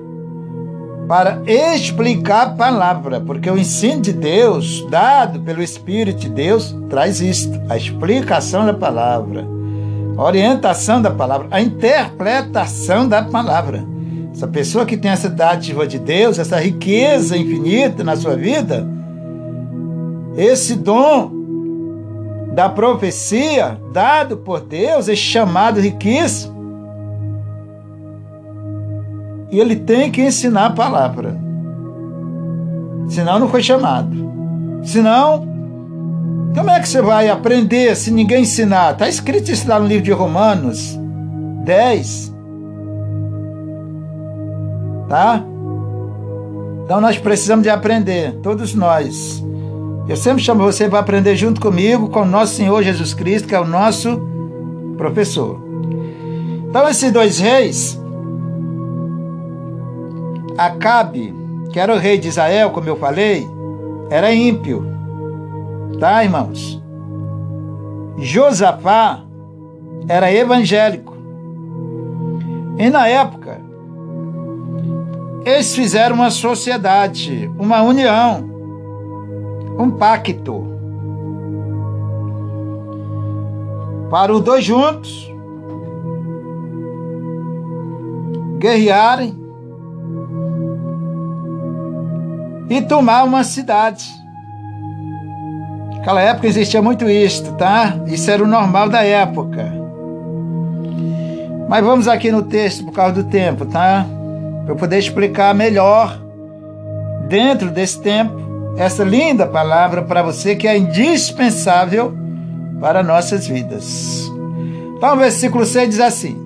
para 1.07 1.41
explicar 1.47 2.47
a 2.47 2.49
palavra, 2.49 3.21
porque 3.21 3.49
o 3.49 3.57
ensino 3.57 4.01
de 4.01 4.11
Deus, 4.11 4.85
dado 4.89 5.39
pelo 5.39 5.63
Espírito 5.63 6.19
de 6.19 6.29
Deus, 6.29 6.75
traz 6.89 7.21
isto, 7.21 7.61
a 7.69 7.77
explicação 7.77 8.65
da 8.65 8.73
palavra 8.73 9.47
a 10.17 10.23
orientação 10.23 11.01
da 11.01 11.09
palavra, 11.09 11.47
a 11.49 11.61
interpretação 11.61 13.07
da 13.07 13.23
palavra. 13.23 13.90
Essa 14.41 14.47
pessoa 14.47 14.87
que 14.87 14.97
tem 14.97 15.11
essa 15.11 15.29
dádiva 15.29 15.85
de 15.85 15.99
Deus, 15.99 16.39
essa 16.39 16.59
riqueza 16.59 17.37
infinita 17.37 18.03
na 18.03 18.15
sua 18.15 18.35
vida, 18.35 18.87
esse 20.35 20.77
dom 20.77 21.31
da 22.51 22.67
profecia 22.67 23.79
dado 23.93 24.37
por 24.37 24.61
Deus 24.61 25.07
é 25.07 25.15
chamado 25.15 25.79
riquíssimo. 25.79 26.59
E 29.51 29.59
ele 29.59 29.75
tem 29.75 30.09
que 30.09 30.23
ensinar 30.23 30.65
a 30.65 30.71
palavra. 30.71 31.37
Senão 33.09 33.37
não 33.37 33.47
foi 33.47 33.61
chamado. 33.61 34.17
Senão 34.81 35.47
como 36.55 36.71
é 36.71 36.79
que 36.79 36.89
você 36.89 36.99
vai 36.99 37.29
aprender 37.29 37.95
se 37.95 38.09
ninguém 38.09 38.41
ensinar? 38.41 38.93
Está 38.93 39.07
escrito 39.07 39.51
isso 39.51 39.69
lá 39.69 39.79
no 39.79 39.85
livro 39.85 40.03
de 40.03 40.11
Romanos 40.11 40.99
10. 41.63 42.40
Tá? 45.11 45.43
Então 46.85 47.01
nós 47.01 47.17
precisamos 47.17 47.63
de 47.63 47.69
aprender, 47.69 48.31
todos 48.41 48.73
nós. 48.73 49.43
Eu 50.07 50.15
sempre 50.15 50.41
chamo 50.41 50.63
você 50.63 50.87
para 50.87 50.99
aprender 50.99 51.35
junto 51.35 51.59
comigo, 51.59 52.07
com 52.07 52.21
o 52.21 52.25
nosso 52.25 52.55
Senhor 52.55 52.81
Jesus 52.81 53.13
Cristo, 53.13 53.45
que 53.45 53.53
é 53.53 53.59
o 53.59 53.67
nosso 53.67 54.21
professor. 54.95 55.61
Então 56.69 56.87
esses 56.87 57.11
dois 57.11 57.39
reis, 57.39 57.99
Acabe, 60.57 61.35
que 61.73 61.79
era 61.79 61.93
o 61.93 61.97
rei 61.97 62.17
de 62.17 62.29
Israel, 62.29 62.69
como 62.69 62.87
eu 62.87 62.95
falei, 62.95 63.45
era 64.09 64.33
ímpio. 64.33 64.85
Tá, 65.99 66.23
irmãos? 66.23 66.81
Josafá 68.17 69.25
era 70.07 70.31
evangélico. 70.31 71.17
E 72.77 72.89
na 72.89 73.09
época, 73.09 73.40
eles 75.45 75.75
fizeram 75.75 76.15
uma 76.15 76.29
sociedade, 76.29 77.51
uma 77.57 77.81
união, 77.81 78.49
um 79.77 79.91
pacto. 79.91 80.69
Para 84.09 84.33
os 84.33 84.41
dois 84.41 84.63
juntos 84.63 85.31
guerrearem 88.59 89.35
e 92.69 92.81
tomar 92.81 93.23
uma 93.23 93.43
cidade. 93.43 94.05
Naquela 95.95 96.21
época 96.21 96.47
existia 96.47 96.81
muito 96.81 97.09
isto, 97.09 97.53
tá? 97.53 97.95
Isso 98.07 98.29
era 98.29 98.43
o 98.43 98.47
normal 98.47 98.89
da 98.89 99.03
época. 99.03 99.71
Mas 101.67 101.83
vamos 101.83 102.07
aqui 102.07 102.31
no 102.31 102.43
texto 102.43 102.83
por 102.85 102.91
causa 102.91 103.23
do 103.23 103.29
tempo, 103.29 103.65
tá? 103.65 104.05
Eu 104.71 104.75
poder 104.75 104.97
explicar 104.97 105.53
melhor, 105.53 106.17
dentro 107.27 107.69
desse 107.69 107.99
tempo, 108.01 108.33
essa 108.77 109.03
linda 109.03 109.45
palavra 109.45 110.01
para 110.01 110.21
você 110.21 110.55
que 110.55 110.67
é 110.67 110.77
indispensável 110.77 112.13
para 112.79 113.03
nossas 113.03 113.45
vidas. 113.45 114.31
Então, 114.97 115.13
o 115.13 115.17
versículo 115.17 115.65
6 115.65 115.89
diz 115.89 115.99
assim: 115.99 116.37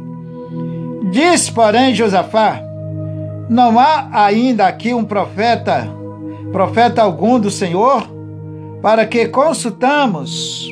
Diz, 1.12 1.50
porém, 1.50 1.94
Josafá: 1.94 2.60
Não 3.48 3.80
há 3.80 4.08
ainda 4.12 4.66
aqui 4.66 4.94
um 4.94 5.04
profeta, 5.04 5.88
profeta 6.52 7.02
algum 7.02 7.40
do 7.40 7.52
Senhor? 7.52 8.16
para 8.86 9.04
que 9.04 9.28
consultamos. 9.30 10.72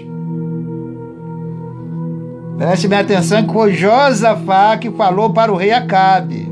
Preste 2.60 2.88
bem 2.88 3.00
atenção 3.00 3.42
que 3.44 3.52
foi 3.52 3.74
Josafá 3.74 4.78
que 4.78 4.92
falou 4.92 5.34
para 5.34 5.52
o 5.52 5.56
rei 5.56 5.72
Acabe, 5.72 6.48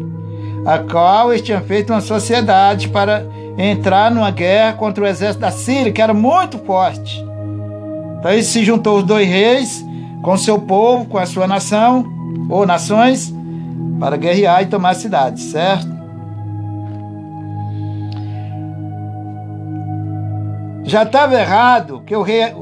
a 0.65 0.79
qual 0.79 1.31
eles 1.31 1.41
tinham 1.41 1.61
feito 1.61 1.91
uma 1.91 2.01
sociedade 2.01 2.89
para 2.89 3.25
entrar 3.57 4.11
numa 4.11 4.31
guerra 4.31 4.73
contra 4.73 5.03
o 5.03 5.07
exército 5.07 5.41
da 5.41 5.51
Síria, 5.51 5.91
que 5.91 6.01
era 6.01 6.13
muito 6.13 6.57
forte. 6.59 7.23
Então 8.19 8.31
ele 8.31 8.43
se 8.43 8.63
juntou 8.63 8.99
os 8.99 9.03
dois 9.03 9.27
reis 9.27 9.83
com 10.21 10.37
seu 10.37 10.59
povo, 10.59 11.05
com 11.05 11.17
a 11.17 11.25
sua 11.25 11.47
nação 11.47 12.05
ou 12.49 12.65
nações, 12.65 13.33
para 13.99 14.17
guerrear 14.17 14.61
e 14.61 14.67
tomar 14.67 14.91
a 14.91 14.95
cidade, 14.95 15.41
certo? 15.41 15.89
Já 20.83 21.03
estava 21.03 21.39
errado 21.39 22.01
que 22.05 22.15
o 22.15 22.21
rei, 22.21 22.53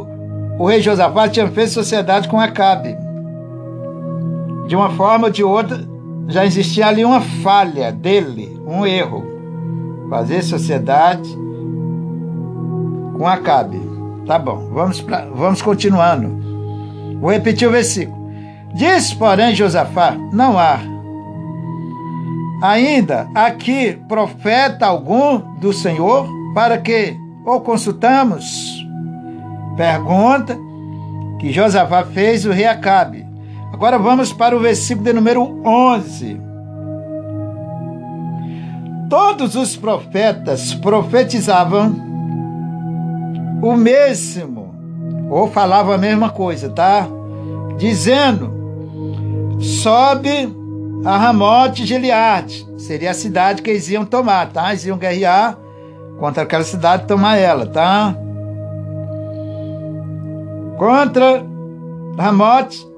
o 0.58 0.66
rei 0.66 0.82
Josafá 0.82 1.28
tinha 1.28 1.48
feito 1.48 1.72
sociedade 1.72 2.28
com 2.28 2.40
Acabe. 2.40 2.96
De 4.68 4.76
uma 4.76 4.92
forma 4.92 5.28
ou 5.28 5.32
de 5.32 5.44
outra, 5.44 5.80
já 6.30 6.46
existia 6.46 6.88
ali 6.88 7.04
uma 7.04 7.20
falha 7.20 7.92
dele, 7.92 8.62
um 8.66 8.86
erro. 8.86 9.26
Fazer 10.10 10.42
sociedade 10.44 11.38
com 13.18 13.28
Acabe. 13.28 13.80
Tá 14.26 14.40
bom, 14.40 14.70
vamos, 14.72 15.02
pra, 15.02 15.26
vamos 15.34 15.62
continuando. 15.62 16.40
Vou 17.20 17.32
repetir 17.32 17.68
o 17.68 17.72
versículo. 17.72 18.30
Diz, 18.74 19.14
porém, 19.14 19.56
Josafá: 19.56 20.16
Não 20.32 20.58
há 20.58 20.80
ainda 22.62 23.28
aqui 23.34 24.00
profeta 24.08 24.86
algum 24.86 25.40
do 25.60 25.74
Senhor 25.74 26.28
para 26.54 26.78
que 26.78 27.18
o 27.46 27.60
consultamos? 27.62 28.86
Pergunta 29.76 30.58
que 31.40 31.52
Josafá 31.52 32.04
fez 32.04 32.46
o 32.46 32.52
rei 32.52 32.66
Acabe. 32.66 33.29
Agora 33.80 33.98
vamos 33.98 34.34
para 34.34 34.58
o 34.58 34.60
versículo 34.60 35.06
de 35.06 35.14
número 35.14 35.42
11. 35.66 36.38
Todos 39.10 39.56
os 39.56 39.78
profetas 39.78 40.74
profetizavam 40.74 41.96
o 43.64 43.78
mesmo, 43.78 44.76
ou 45.30 45.48
falavam 45.48 45.94
a 45.94 45.98
mesma 45.98 46.30
coisa, 46.30 46.70
tá? 46.70 47.08
Dizendo: 47.78 48.52
sobe 49.62 50.54
a 51.06 51.16
Ramote 51.16 51.86
Gileade, 51.86 52.68
seria 52.78 53.12
a 53.12 53.14
cidade 53.14 53.62
que 53.62 53.70
eles 53.70 53.88
iam 53.90 54.04
tomar, 54.04 54.52
tá? 54.52 54.72
Eles 54.72 54.86
iam 54.86 54.98
guerrear 54.98 55.58
contra 56.20 56.44
aquela 56.44 56.66
cidade 56.66 57.08
tomar 57.08 57.38
ela, 57.38 57.66
tá? 57.66 58.14
Contra 60.78 61.46
Ramote 62.18 62.89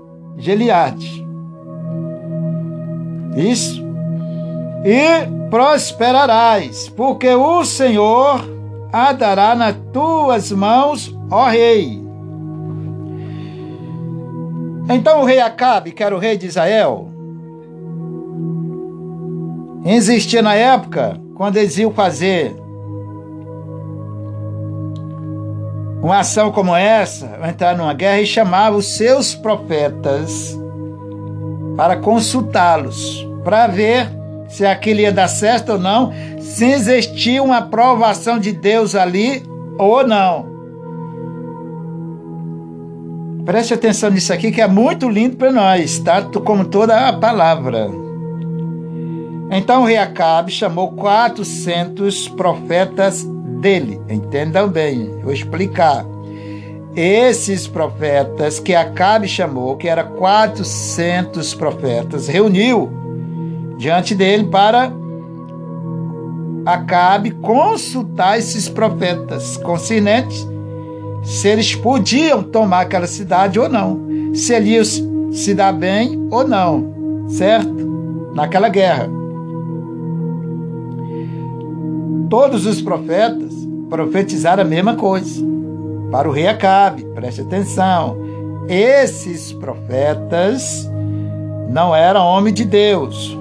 Gileade. 0.41 1.25
Isso. 3.35 3.81
E 4.83 5.49
prosperarás, 5.49 6.89
porque 6.89 7.29
o 7.29 7.63
Senhor 7.63 8.43
a 8.91 9.13
dará 9.13 9.55
nas 9.55 9.75
tuas 9.93 10.51
mãos, 10.51 11.15
ó 11.29 11.47
rei. 11.47 12.01
Então 14.89 15.21
o 15.21 15.25
rei 15.25 15.39
Acabe, 15.39 15.91
que 15.91 16.03
era 16.03 16.15
o 16.15 16.19
rei 16.19 16.35
de 16.35 16.47
Israel, 16.47 17.07
existia 19.85 20.41
na 20.41 20.55
época, 20.55 21.21
quando 21.35 21.57
eles 21.57 21.77
iam 21.77 21.91
fazer 21.91 22.60
uma 26.01 26.19
ação 26.19 26.51
como 26.51 26.75
essa, 26.75 27.39
entrar 27.47 27.77
numa 27.77 27.93
guerra, 27.93 28.21
e 28.21 28.25
chamava 28.25 28.75
os 28.75 28.97
seus 28.97 29.35
profetas 29.35 30.57
para 31.77 31.97
consultá-los, 31.97 33.27
para 33.43 33.67
ver 33.67 34.09
se 34.47 34.65
aquilo 34.65 34.99
ia 35.01 35.11
dar 35.11 35.27
certo 35.27 35.73
ou 35.73 35.79
não, 35.79 36.11
se 36.39 36.65
existia 36.65 37.41
uma 37.41 37.57
aprovação 37.57 38.39
de 38.39 38.51
Deus 38.51 38.95
ali 38.95 39.43
ou 39.77 40.05
não. 40.05 40.51
Preste 43.45 43.73
atenção 43.73 44.09
nisso 44.09 44.33
aqui 44.33 44.51
que 44.51 44.61
é 44.61 44.67
muito 44.67 45.09
lindo 45.09 45.37
para 45.37 45.51
nós, 45.51 45.99
tá? 45.99 46.21
Como 46.21 46.65
toda 46.65 47.07
a 47.07 47.13
palavra. 47.13 47.89
Então 49.51 49.81
o 49.81 49.85
rei 49.85 49.97
Acabe 49.97 50.51
chamou 50.51 50.91
400 50.91 52.27
profetas 52.29 53.25
dele. 53.61 54.01
Entendam 54.09 54.67
bem, 54.67 55.21
vou 55.23 55.31
explicar. 55.31 56.05
Esses 56.93 57.67
profetas 57.67 58.59
que 58.59 58.75
Acabe 58.75 59.27
chamou, 59.27 59.77
que 59.77 59.87
era 59.87 60.03
400 60.03 61.53
profetas, 61.53 62.27
reuniu 62.27 62.91
diante 63.77 64.13
dele 64.13 64.43
para 64.45 64.91
Acabe 66.65 67.31
consultar 67.31 68.37
esses 68.37 68.67
profetas 68.67 69.57
concernentes 69.57 70.45
se 71.23 71.47
eles 71.47 71.75
podiam 71.75 72.43
tomar 72.43 72.81
aquela 72.81 73.07
cidade 73.07 73.59
ou 73.59 73.69
não, 73.69 73.99
se 74.33 74.53
eles 74.53 75.03
se 75.31 75.53
dar 75.53 75.71
bem 75.71 76.27
ou 76.31 76.47
não, 76.47 77.27
certo? 77.29 78.31
Naquela 78.33 78.69
guerra. 78.69 79.20
Todos 82.31 82.65
os 82.65 82.81
profetas 82.81 83.53
profetizaram 83.89 84.63
a 84.63 84.65
mesma 84.65 84.95
coisa 84.95 85.43
para 86.09 86.29
o 86.29 86.31
rei 86.31 86.47
Acabe, 86.47 87.03
preste 87.13 87.41
atenção. 87.41 88.15
Esses 88.69 89.51
profetas 89.51 90.89
não 91.69 91.93
eram 91.93 92.25
homem 92.25 92.53
de 92.53 92.63
Deus, 92.63 93.37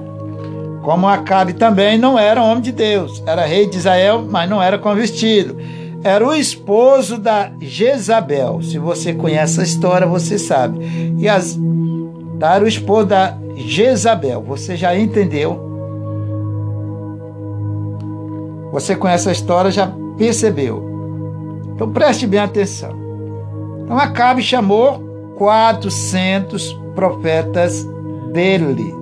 como 0.83 1.07
Acabe 1.07 1.53
também 1.53 1.97
não 1.97 2.19
era 2.19 2.43
homem 2.43 2.61
de 2.61 2.73
Deus, 2.73 3.23
era 3.25 3.45
rei 3.45 3.65
de 3.65 3.77
Israel, 3.77 4.27
mas 4.29 4.49
não 4.49 4.61
era 4.61 4.77
convertido. 4.77 5.55
Era 6.03 6.27
o 6.27 6.35
esposo 6.35 7.17
da 7.17 7.49
Jezabel. 7.61 8.61
Se 8.61 8.77
você 8.77 9.13
conhece 9.13 9.61
a 9.61 9.63
história, 9.63 10.05
você 10.05 10.37
sabe. 10.37 11.15
E 11.17 11.29
as, 11.29 11.57
era 12.41 12.61
o 12.61 12.67
esposo 12.67 13.05
da 13.07 13.37
Jezabel. 13.55 14.41
Você 14.41 14.75
já 14.75 14.93
entendeu? 14.97 15.70
Você 18.71 18.95
conhece 18.95 19.29
a 19.29 19.31
história, 19.31 19.71
já 19.71 19.91
percebeu. 20.17 20.89
Então 21.75 21.91
preste 21.91 22.25
bem 22.25 22.39
atenção. 22.39 22.91
Então 23.83 23.97
Acabe 23.97 24.41
chamou 24.41 24.99
400 25.37 26.73
profetas 26.95 27.85
dele 28.31 29.01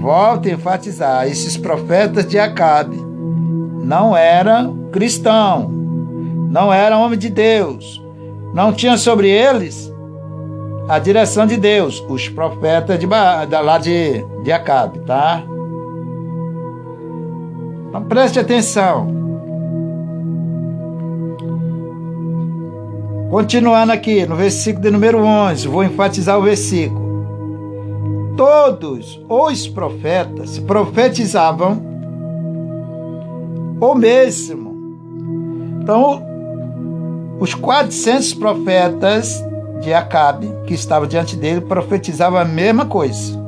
volto 0.00 0.48
a 0.48 0.52
enfatizar, 0.52 1.26
esses 1.26 1.56
profetas 1.56 2.26
de 2.26 2.38
Acabe 2.38 2.96
não 3.84 4.16
eram 4.16 4.88
cristãos, 4.90 5.70
não 6.50 6.72
eram 6.72 7.02
homens 7.02 7.18
de 7.18 7.28
Deus, 7.28 8.02
não 8.54 8.72
tinha 8.72 8.96
sobre 8.96 9.28
eles 9.28 9.92
a 10.88 10.98
direção 10.98 11.46
de 11.46 11.56
Deus, 11.56 12.02
os 12.08 12.28
profetas 12.28 12.98
de, 12.98 13.06
lá 13.06 13.78
de, 13.78 14.24
de 14.42 14.50
Acabe, 14.50 15.00
tá? 15.00 15.42
Então 17.90 18.02
preste 18.04 18.38
atenção. 18.38 19.20
Continuando 23.30 23.92
aqui 23.92 24.24
no 24.26 24.34
versículo 24.34 24.82
de 24.82 24.90
número 24.90 25.18
11, 25.22 25.68
vou 25.68 25.84
enfatizar 25.84 26.38
o 26.38 26.42
versículo 26.42 27.10
todos 28.40 29.22
os 29.28 29.68
profetas 29.68 30.58
profetizavam 30.60 31.78
o 33.78 33.94
mesmo. 33.94 34.96
Então, 35.82 36.22
os 37.38 37.52
400 37.52 38.32
profetas 38.32 39.44
de 39.82 39.92
Acabe, 39.92 40.50
que 40.66 40.72
estavam 40.72 41.06
diante 41.06 41.36
dele, 41.36 41.60
profetizavam 41.60 42.40
a 42.40 42.44
mesma 42.46 42.86
coisa. 42.86 43.38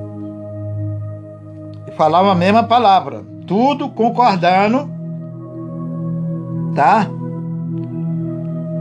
E 1.89 1.93
falavam 1.93 2.31
a 2.31 2.35
mesma 2.35 2.65
palavra. 2.65 3.32
Tudo 3.47 3.89
concordando, 3.91 4.89
tá? 6.75 7.09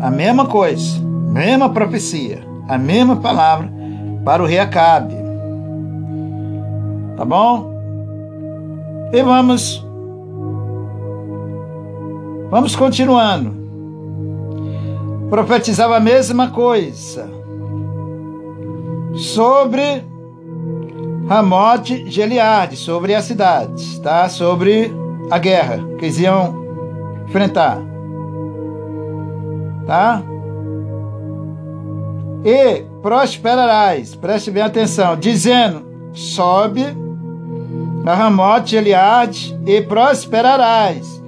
A 0.01 0.09
mesma 0.09 0.45
coisa, 0.45 0.99
mesma 1.31 1.69
profecia, 1.69 2.43
a 2.67 2.77
mesma 2.77 3.17
palavra 3.17 3.71
para 4.23 4.41
o 4.41 4.45
rei 4.45 4.59
Acabe. 4.59 5.15
Tá 7.17 7.25
bom? 7.25 7.71
E 9.13 9.21
vamos. 9.21 9.85
Vamos 12.49 12.75
continuando. 12.75 13.61
Profetizava 15.29 15.97
a 15.97 15.99
mesma 15.99 16.49
coisa 16.49 17.29
sobre 19.13 20.10
Ramote 21.31 22.11
Geliade, 22.11 22.75
sobre 22.75 23.15
a 23.15 23.21
cidade, 23.21 24.01
tá? 24.01 24.27
Sobre 24.27 24.93
a 25.31 25.37
guerra 25.37 25.79
que 25.97 26.03
eles 26.03 26.19
iam 26.19 26.61
enfrentar. 27.25 27.77
Tá? 29.87 30.21
E 32.43 32.83
prosperarás, 33.01 34.13
preste 34.13 34.51
bem 34.51 34.61
atenção, 34.61 35.15
dizendo: 35.15 35.85
sobe 36.11 36.83
na 38.03 38.13
Ramote 38.13 38.75
Eliade 38.75 39.57
e 39.65 39.81
prosperarás, 39.81 41.23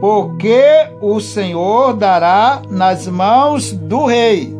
porque 0.00 0.64
o 1.00 1.20
Senhor 1.20 1.94
dará 1.94 2.60
nas 2.68 3.06
mãos 3.06 3.70
do 3.70 4.06
rei. 4.06 4.52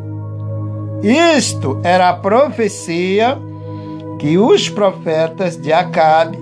Isto 1.02 1.80
era 1.82 2.10
a 2.10 2.14
profecia 2.14 3.36
que 4.18 4.38
os 4.38 4.68
profetas 4.68 5.56
de 5.56 5.72
Acabe 5.72 6.38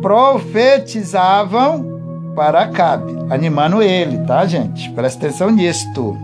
profetizavam 0.00 1.98
para 2.34 2.60
Acabe, 2.60 3.16
animando 3.30 3.82
ele, 3.82 4.18
tá, 4.18 4.46
gente? 4.46 4.90
Presta 4.92 5.26
atenção 5.26 5.50
nisto. 5.50 6.16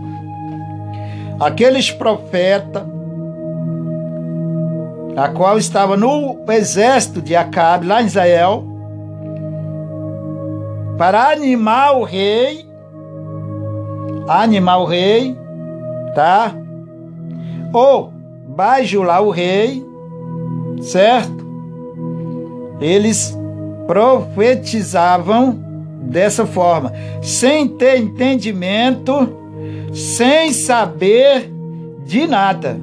Aqueles 1.39 1.91
profetas, 1.91 2.83
a 5.17 5.27
qual 5.29 5.57
estava 5.57 5.97
no 5.97 6.39
exército 6.49 7.21
de 7.21 7.35
Acabe, 7.35 7.85
lá 7.85 8.01
em 8.01 8.05
Israel, 8.05 8.63
para 10.97 11.31
animar 11.31 11.97
o 11.97 12.03
rei, 12.03 12.65
animar 14.27 14.79
o 14.79 14.85
rei, 14.85 15.37
tá? 16.13 16.53
Ou 17.73 18.13
bajular 18.47 19.21
o 19.21 19.29
rei, 19.29 19.85
certo? 20.81 21.45
Eles 22.79 23.37
profetizavam 23.87 25.59
dessa 26.01 26.45
forma, 26.45 26.91
sem 27.21 27.67
ter 27.67 27.97
entendimento, 27.99 29.29
sem 29.93 30.53
saber 30.53 31.51
de 32.05 32.27
nada 32.27 32.79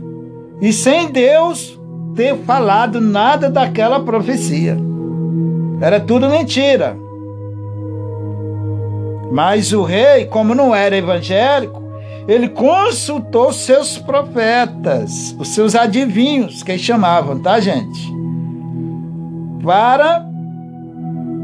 e 0.60 0.72
sem 0.72 1.08
Deus 1.10 1.78
ter 2.14 2.36
falado 2.38 3.00
nada 3.00 3.48
daquela 3.48 4.00
profecia. 4.00 4.76
Era 5.80 5.98
tudo 5.98 6.28
mentira. 6.28 6.96
Mas 9.32 9.72
o 9.72 9.82
rei, 9.82 10.26
como 10.26 10.54
não 10.54 10.74
era 10.74 10.96
evangélico, 10.96 11.81
ele 12.28 12.48
consultou 12.48 13.52
seus 13.52 13.98
profetas, 13.98 15.34
os 15.38 15.48
seus 15.48 15.74
adivinhos, 15.74 16.62
que 16.62 16.78
chamavam, 16.78 17.40
tá, 17.40 17.58
gente? 17.60 18.12
Para 19.62 20.24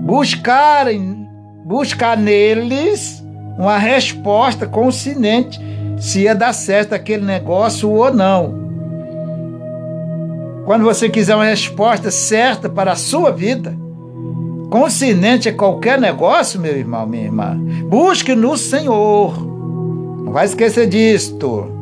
buscarem 0.05 1.29
buscar 1.69 2.17
neles 2.17 3.23
uma 3.59 3.77
resposta 3.77 4.67
consciente 4.67 5.61
se 5.99 6.23
ia 6.23 6.35
dar 6.35 6.55
certo 6.55 6.95
aquele 6.95 7.25
negócio 7.25 7.91
ou 7.91 8.15
não. 8.15 8.69
Quando 10.65 10.85
você 10.85 11.09
quiser 11.09 11.35
uma 11.35 11.45
resposta 11.45 12.11
certa 12.11 12.69
para 12.69 12.93
a 12.93 12.97
sua 12.97 13.31
vida, 13.31 13.77
consciente 14.71 15.49
a 15.49 15.53
qualquer 15.53 16.01
negócio, 16.01 16.61
meu 16.61 16.77
irmão, 16.77 17.07
minha 17.07 17.25
irmã, 17.25 17.59
busque 17.89 18.35
no 18.35 18.57
Senhor. 18.57 19.48
Não 20.29 20.35
vai 20.35 20.45
esquecer 20.45 20.87
disto. 20.87 21.73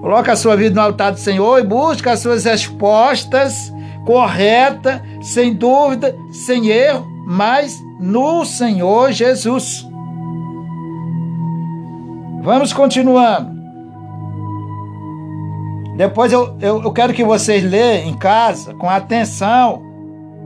Coloque 0.00 0.30
a 0.30 0.36
sua 0.36 0.56
vida 0.56 0.76
no 0.76 0.80
altar 0.80 1.10
do 1.10 1.18
Senhor 1.18 1.58
e 1.58 1.66
busque 1.66 2.08
as 2.08 2.20
suas 2.20 2.44
respostas 2.44 3.74
corretas, 4.06 5.00
sem 5.20 5.52
dúvida, 5.52 6.16
sem 6.30 6.68
erro, 6.68 7.04
mas 7.26 7.82
no 7.98 8.44
Senhor 8.44 9.10
Jesus. 9.10 9.84
Vamos 12.44 12.72
continuando. 12.72 13.52
Depois 15.96 16.32
eu, 16.32 16.56
eu, 16.60 16.80
eu, 16.80 16.92
quero 16.92 17.12
que 17.12 17.24
vocês 17.24 17.64
leiam 17.64 18.08
em 18.08 18.16
casa 18.16 18.72
com 18.74 18.88
atenção 18.88 19.82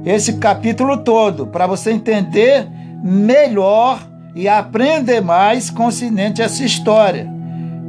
esse 0.02 0.38
capítulo 0.38 1.04
todo, 1.04 1.46
para 1.48 1.66
você 1.66 1.90
entender 1.90 2.66
melhor 3.04 4.00
e 4.38 4.48
aprender 4.48 5.20
mais 5.20 5.68
consciente 5.68 6.40
essa 6.40 6.62
história. 6.62 7.28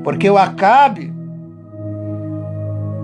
Porque 0.03 0.27
o 0.27 0.35
Acabe 0.35 1.13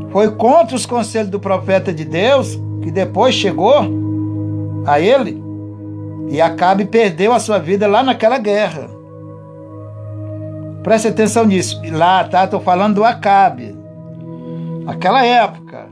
foi 0.09 0.31
contra 0.31 0.75
os 0.75 0.87
conselhos 0.87 1.29
do 1.29 1.39
profeta 1.39 1.93
de 1.93 2.03
Deus, 2.03 2.59
que 2.81 2.89
depois 2.89 3.35
chegou 3.35 3.85
a 4.87 4.99
ele, 4.99 5.43
e 6.27 6.41
Acabe 6.41 6.85
perdeu 6.85 7.33
a 7.33 7.39
sua 7.39 7.59
vida 7.59 7.85
lá 7.85 8.01
naquela 8.01 8.39
guerra. 8.39 8.89
Preste 10.81 11.09
atenção 11.09 11.45
nisso. 11.45 11.79
Lá, 11.91 12.23
tá? 12.23 12.45
Estou 12.45 12.59
falando 12.59 12.95
do 12.95 13.03
Acabe. 13.03 13.77
Aquela 14.87 15.23
época. 15.23 15.85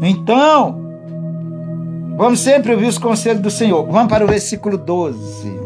Então, 0.00 0.80
vamos 2.16 2.40
sempre 2.40 2.72
ouvir 2.72 2.86
os 2.86 2.96
conselhos 2.96 3.42
do 3.42 3.50
Senhor. 3.50 3.86
Vamos 3.86 4.08
para 4.08 4.24
o 4.24 4.28
versículo 4.28 4.78
12, 4.78 5.65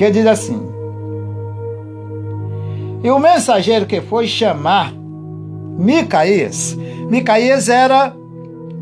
que 0.00 0.10
diz 0.10 0.26
assim: 0.26 0.58
E 3.04 3.10
o 3.10 3.18
mensageiro 3.18 3.84
que 3.84 4.00
foi 4.00 4.26
chamar 4.26 4.94
Micaías, 5.78 6.74
Micaías 7.10 7.68
era 7.68 8.16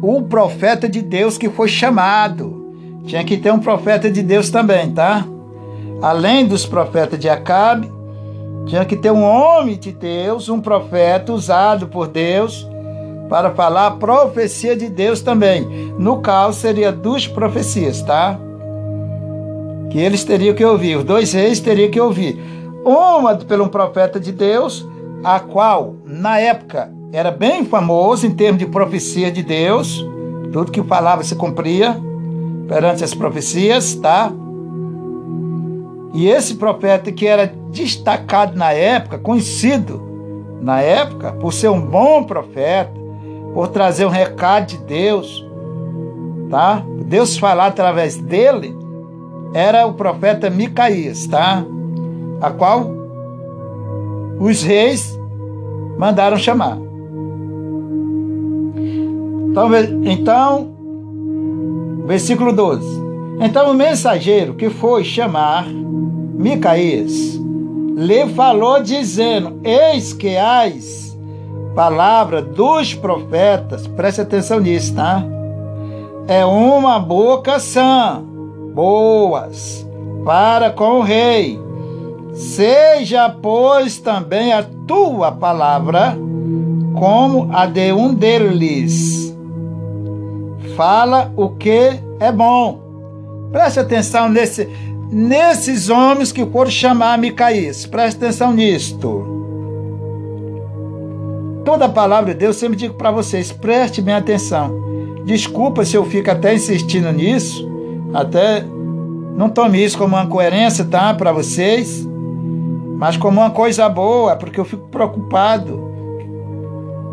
o 0.00 0.22
profeta 0.22 0.88
de 0.88 1.02
Deus 1.02 1.36
que 1.36 1.50
foi 1.50 1.66
chamado 1.66 2.56
tinha 3.04 3.24
que 3.24 3.36
ter 3.38 3.50
um 3.50 3.58
profeta 3.58 4.10
de 4.10 4.22
Deus 4.22 4.50
também, 4.50 4.92
tá? 4.92 5.26
Além 6.02 6.46
dos 6.46 6.66
profetas 6.66 7.18
de 7.18 7.26
Acabe, 7.26 7.90
tinha 8.66 8.84
que 8.84 8.96
ter 8.96 9.10
um 9.10 9.24
homem 9.24 9.78
de 9.78 9.92
Deus, 9.92 10.50
um 10.50 10.60
profeta 10.60 11.32
usado 11.32 11.88
por 11.88 12.06
Deus 12.06 12.68
para 13.30 13.50
falar 13.52 13.86
a 13.86 13.90
profecia 13.92 14.76
de 14.76 14.90
Deus 14.90 15.22
também. 15.22 15.94
No 15.98 16.20
caso, 16.20 16.60
seria 16.60 16.92
duas 16.92 17.26
profecias, 17.26 18.02
tá? 18.02 18.38
Que 19.90 19.98
eles 19.98 20.24
teriam 20.24 20.54
que 20.54 20.64
ouvir, 20.64 20.96
os 20.96 21.04
dois 21.04 21.32
reis 21.32 21.60
teriam 21.60 21.90
que 21.90 22.00
ouvir. 22.00 22.38
Uma 22.84 23.36
pelo 23.36 23.64
um 23.64 23.68
profeta 23.68 24.20
de 24.20 24.32
Deus, 24.32 24.86
a 25.24 25.40
qual, 25.40 25.96
na 26.04 26.38
época, 26.38 26.92
era 27.12 27.30
bem 27.30 27.64
famoso 27.64 28.26
em 28.26 28.30
termos 28.30 28.58
de 28.58 28.66
profecia 28.66 29.30
de 29.30 29.42
Deus, 29.42 30.06
tudo 30.52 30.72
que 30.72 30.82
falava 30.82 31.22
se 31.22 31.34
cumpria 31.34 31.96
perante 32.68 33.02
as 33.02 33.14
profecias, 33.14 33.94
tá? 33.94 34.30
E 36.12 36.28
esse 36.28 36.54
profeta 36.54 37.10
que 37.12 37.26
era 37.26 37.52
destacado 37.70 38.56
na 38.56 38.72
época, 38.72 39.18
conhecido 39.18 40.02
na 40.60 40.80
época, 40.80 41.32
por 41.32 41.52
ser 41.52 41.68
um 41.68 41.80
bom 41.80 42.24
profeta, 42.24 42.92
por 43.54 43.68
trazer 43.68 44.04
um 44.04 44.10
recado 44.10 44.66
de 44.66 44.78
Deus, 44.78 45.46
tá? 46.50 46.82
Deus 47.04 47.38
falar 47.38 47.68
através 47.68 48.16
dele, 48.16 48.76
era 49.54 49.86
o 49.86 49.94
profeta 49.94 50.50
Micaías, 50.50 51.26
tá? 51.26 51.64
A 52.40 52.50
qual 52.50 52.90
os 54.38 54.62
reis 54.62 55.18
mandaram 55.98 56.36
chamar. 56.36 56.78
Então, 59.50 59.68
então 60.04 60.78
Versículo 62.08 62.54
12. 62.54 63.02
Então 63.38 63.70
o 63.70 63.74
mensageiro 63.74 64.54
que 64.54 64.70
foi 64.70 65.04
chamar 65.04 65.66
Micaías 65.68 67.38
lhe 67.94 68.26
falou 68.28 68.82
dizendo: 68.82 69.60
Eis 69.62 70.14
que 70.14 70.34
as 70.34 71.14
palavra 71.74 72.40
dos 72.40 72.94
profetas, 72.94 73.86
preste 73.88 74.22
atenção 74.22 74.58
nisso, 74.58 74.94
tá? 74.94 75.22
É 76.26 76.46
uma 76.46 76.98
boca 76.98 77.60
sã, 77.60 78.24
boas, 78.78 79.84
para 80.24 80.70
com 80.70 81.00
o 81.00 81.02
rei. 81.02 81.58
Seja, 82.32 83.28
pois, 83.28 83.98
também 83.98 84.52
a 84.52 84.64
tua 84.86 85.32
palavra 85.32 86.16
como 86.96 87.48
a 87.52 87.66
de 87.66 87.92
um 87.92 88.14
deles 88.14 89.36
fala 90.76 91.32
o 91.36 91.48
que 91.48 91.98
é 92.20 92.30
bom. 92.30 92.78
Preste 93.50 93.80
atenção 93.80 94.28
nesse, 94.28 94.68
nesses 95.10 95.88
homens 95.88 96.30
que 96.30 96.46
foram 96.46 96.70
chamar 96.70 97.18
Micaías. 97.18 97.84
Preste 97.84 98.18
atenção 98.18 98.52
nisto. 98.52 99.26
Toda 101.64 101.86
a 101.86 101.88
palavra 101.88 102.32
de 102.32 102.38
Deus, 102.38 102.54
eu 102.54 102.60
sempre 102.60 102.78
digo 102.78 102.94
para 102.94 103.10
vocês, 103.10 103.50
preste 103.50 104.00
bem 104.00 104.14
atenção. 104.14 104.72
Desculpa 105.24 105.84
se 105.84 105.96
eu 105.96 106.04
fico 106.04 106.30
até 106.30 106.54
insistindo 106.54 107.10
nisso, 107.10 107.77
até 108.12 108.64
não 109.36 109.48
tome 109.48 109.82
isso 109.82 109.96
como 109.96 110.16
uma 110.16 110.26
coerência, 110.26 110.84
tá? 110.84 111.14
Para 111.14 111.30
vocês, 111.32 112.06
mas 112.96 113.16
como 113.16 113.40
uma 113.40 113.50
coisa 113.50 113.88
boa, 113.88 114.34
porque 114.34 114.58
eu 114.58 114.64
fico 114.64 114.88
preocupado 114.88 115.88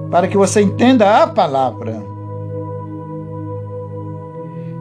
para 0.10 0.28
que 0.28 0.36
você 0.36 0.62
entenda 0.62 1.24
a 1.24 1.28
palavra. 1.28 2.04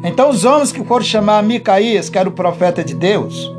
Então 0.03 0.31
os 0.31 0.45
homens 0.45 0.73
que 0.73 0.85
foram 0.85 1.05
chamar 1.05 1.43
Micaías, 1.43 2.09
que 2.09 2.19
era 2.19 2.29
o 2.29 2.33
profeta 2.33 2.85
de 2.85 2.95
Deus, 2.95 3.55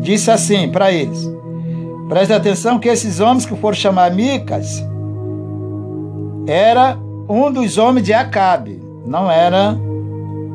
disse 0.00 0.30
assim 0.30 0.70
para 0.70 0.92
eles: 0.92 1.30
Preste 2.08 2.32
atenção 2.32 2.78
que 2.78 2.88
esses 2.88 3.20
homens 3.20 3.46
que 3.46 3.56
foram 3.56 3.76
chamar 3.76 4.10
Micas 4.10 4.84
era 6.46 6.98
um 7.28 7.52
dos 7.52 7.76
homens 7.76 8.06
de 8.06 8.12
Acabe, 8.12 8.82
não 9.06 9.30
era 9.30 9.78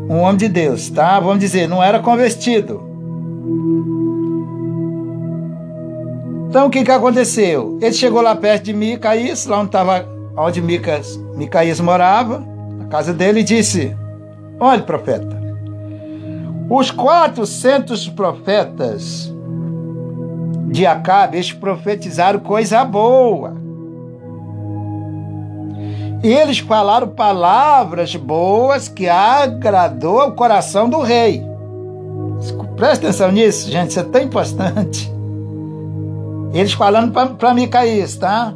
um 0.10 0.20
homem 0.20 0.38
de 0.38 0.48
Deus, 0.48 0.90
tá? 0.90 1.20
Vamos 1.20 1.40
dizer, 1.40 1.68
não 1.68 1.82
era 1.82 2.00
convertido. 2.00 2.82
Então 6.50 6.68
o 6.68 6.70
que, 6.70 6.84
que 6.84 6.92
aconteceu? 6.92 7.80
Ele 7.82 7.94
chegou 7.94 8.22
lá 8.22 8.36
perto 8.36 8.66
de 8.66 8.74
Micaías, 8.74 9.46
lá 9.48 9.58
onde 9.58 9.68
estava 9.68 10.08
onde 10.38 10.62
Micas, 10.62 11.18
Micaías 11.36 11.80
morava, 11.80 12.44
na 12.78 12.86
casa 12.86 13.14
dele, 13.14 13.40
e 13.40 13.44
disse: 13.44 13.96
Olha, 14.60 14.82
profeta, 14.82 15.42
os 16.70 16.92
400 16.92 18.10
profetas 18.10 19.34
de 20.70 20.86
Acabe, 20.86 21.38
eles 21.38 21.52
profetizaram 21.52 22.40
coisa 22.40 22.84
boa. 22.84 23.63
Eles 26.24 26.60
falaram 26.60 27.10
palavras 27.10 28.16
boas 28.16 28.88
que 28.88 29.10
agradou 29.10 30.22
ao 30.22 30.32
coração 30.32 30.90
do 30.90 31.02
rei. 31.02 31.44
Presta 32.78 33.08
atenção 33.08 33.32
nisso, 33.32 33.70
gente, 33.70 33.90
isso 33.90 34.00
é 34.00 34.04
tão 34.04 34.22
importante. 34.22 35.12
Eles 36.54 36.72
falando 36.72 37.12
para 37.12 37.54
Micaías, 37.54 38.16
tá? 38.16 38.54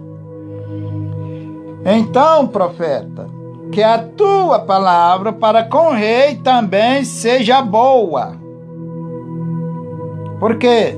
Então, 1.86 2.48
profeta, 2.48 3.28
que 3.72 3.84
a 3.84 3.98
tua 3.98 4.60
palavra 4.60 5.34
para 5.34 5.64
com 5.64 5.90
o 5.90 5.94
rei 5.94 6.36
também 6.36 7.04
seja 7.04 7.62
boa. 7.62 8.34
Porque 10.40 10.96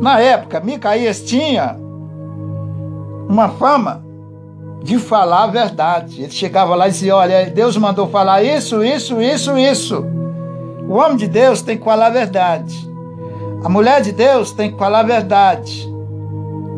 na 0.00 0.18
época 0.18 0.60
Micaías 0.60 1.22
tinha 1.22 1.76
uma 3.28 3.48
fama 3.50 4.07
de 4.82 4.98
falar 4.98 5.44
a 5.44 5.48
verdade. 5.48 6.22
Ele 6.22 6.30
chegava 6.30 6.74
lá 6.74 6.88
e 6.88 6.90
dizia: 6.90 7.16
Olha, 7.16 7.46
Deus 7.50 7.76
mandou 7.76 8.08
falar 8.08 8.42
isso, 8.42 8.82
isso, 8.84 9.20
isso, 9.20 9.58
isso. 9.58 10.04
O 10.88 10.94
homem 10.94 11.16
de 11.16 11.28
Deus 11.28 11.60
tem 11.60 11.76
que 11.76 11.84
falar 11.84 12.06
a 12.06 12.10
verdade. 12.10 12.88
A 13.64 13.68
mulher 13.68 14.00
de 14.00 14.12
Deus 14.12 14.52
tem 14.52 14.70
que 14.70 14.78
falar 14.78 15.00
a 15.00 15.02
verdade. 15.02 15.88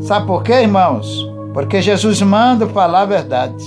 Sabe 0.00 0.26
por 0.26 0.42
quê, 0.42 0.62
irmãos? 0.62 1.28
Porque 1.52 1.82
Jesus 1.82 2.20
manda 2.22 2.66
falar 2.66 3.02
a 3.02 3.06
verdade. 3.06 3.64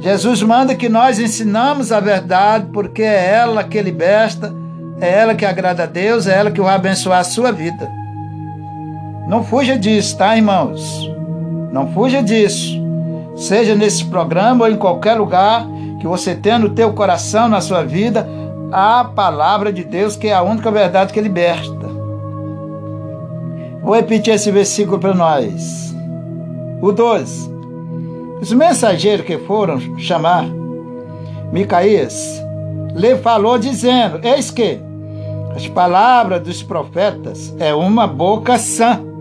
Jesus 0.00 0.42
manda 0.42 0.74
que 0.74 0.88
nós 0.88 1.18
ensinamos 1.18 1.90
a 1.90 1.98
verdade, 1.98 2.66
porque 2.72 3.02
é 3.02 3.30
ela 3.30 3.64
que 3.64 3.80
liberta, 3.80 4.54
é 5.00 5.10
ela 5.10 5.34
que 5.34 5.46
agrada 5.46 5.84
a 5.84 5.86
Deus, 5.86 6.26
é 6.26 6.38
ela 6.38 6.50
que 6.50 6.60
vai 6.60 6.74
abençoar 6.74 7.20
a 7.20 7.24
sua 7.24 7.50
vida. 7.50 7.90
Não 9.26 9.42
fuja 9.42 9.78
disso, 9.78 10.18
tá, 10.18 10.36
irmãos? 10.36 11.10
Não 11.74 11.88
fuja 11.88 12.22
disso. 12.22 12.80
Seja 13.34 13.74
nesse 13.74 14.04
programa 14.04 14.64
ou 14.64 14.70
em 14.70 14.76
qualquer 14.76 15.14
lugar 15.14 15.66
que 16.00 16.06
você 16.06 16.32
tenha 16.32 16.56
no 16.56 16.68
teu 16.68 16.92
coração, 16.92 17.48
na 17.48 17.60
sua 17.60 17.82
vida, 17.82 18.28
a 18.70 19.02
palavra 19.02 19.72
de 19.72 19.82
Deus, 19.82 20.14
que 20.14 20.28
é 20.28 20.34
a 20.34 20.42
única 20.42 20.70
verdade 20.70 21.12
que 21.12 21.20
liberta. 21.20 21.88
Vou 23.82 23.92
repetir 23.92 24.34
esse 24.34 24.52
versículo 24.52 25.00
para 25.00 25.14
nós. 25.14 25.92
O 26.80 26.92
12. 26.92 27.52
Os 28.40 28.52
mensageiros 28.52 29.26
que 29.26 29.36
foram 29.38 29.98
chamar 29.98 30.44
Micaías 31.50 32.40
lhe 32.94 33.16
falou 33.16 33.58
dizendo: 33.58 34.20
Eis 34.22 34.48
que 34.48 34.78
as 35.56 35.66
palavras 35.66 36.40
dos 36.40 36.62
profetas 36.62 37.52
é 37.58 37.74
uma 37.74 38.06
boca 38.06 38.58
sã. 38.58 39.13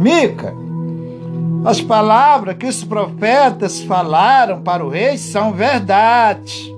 Mica, 0.00 0.54
as 1.62 1.78
palavras 1.78 2.56
que 2.56 2.64
os 2.64 2.82
profetas 2.82 3.82
falaram 3.82 4.62
para 4.62 4.82
o 4.82 4.88
rei 4.88 5.18
são 5.18 5.52
verdade. 5.52 6.74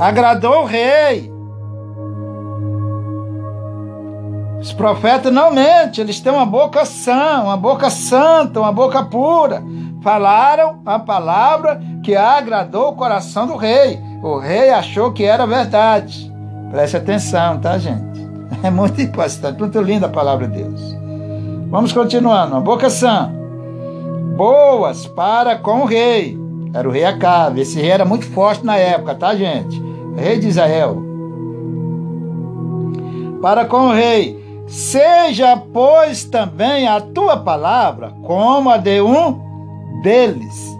Agradou 0.00 0.62
o 0.62 0.64
rei. 0.64 1.30
Os 4.58 4.72
profetas 4.72 5.30
não 5.30 5.52
mentem, 5.52 6.02
eles 6.02 6.18
têm 6.18 6.32
uma 6.32 6.46
boca 6.46 6.86
sã, 6.86 7.42
uma 7.42 7.58
boca 7.58 7.90
santa, 7.90 8.58
uma 8.58 8.72
boca 8.72 9.04
pura. 9.04 9.62
Falaram 10.02 10.80
a 10.86 10.98
palavra 10.98 11.78
que 12.02 12.16
agradou 12.16 12.88
o 12.88 12.96
coração 12.96 13.46
do 13.46 13.56
rei. 13.56 14.00
O 14.22 14.38
rei 14.38 14.70
achou 14.70 15.12
que 15.12 15.24
era 15.24 15.46
verdade. 15.46 16.32
Preste 16.70 16.96
atenção, 16.96 17.60
tá, 17.60 17.76
gente? 17.76 18.26
É 18.62 18.70
muito 18.70 18.98
importante, 19.02 19.58
muito 19.58 19.78
linda 19.82 20.06
a 20.06 20.10
palavra 20.10 20.48
de 20.48 20.62
Deus. 20.62 20.97
Vamos 21.68 21.92
continuando. 21.92 22.56
A 22.56 22.60
boca 22.60 22.90
sã. 22.90 23.30
Boas 24.36 25.06
para 25.06 25.56
com 25.56 25.82
o 25.82 25.86
rei. 25.86 26.38
Era 26.74 26.88
o 26.88 26.92
rei 26.92 27.04
Acabe. 27.04 27.60
Esse 27.60 27.80
rei 27.80 27.90
era 27.90 28.04
muito 28.04 28.26
forte 28.26 28.64
na 28.64 28.76
época, 28.76 29.14
tá, 29.14 29.34
gente? 29.34 29.82
Rei 30.16 30.38
de 30.38 30.48
Israel. 30.48 31.02
Para 33.40 33.64
com 33.64 33.88
o 33.88 33.92
rei 33.92 34.38
Seja, 34.68 35.56
pois, 35.56 36.24
também 36.24 36.86
a 36.86 37.00
tua 37.00 37.38
palavra 37.38 38.14
como 38.22 38.68
a 38.68 38.76
de 38.76 39.00
um 39.00 39.40
deles. 40.02 40.77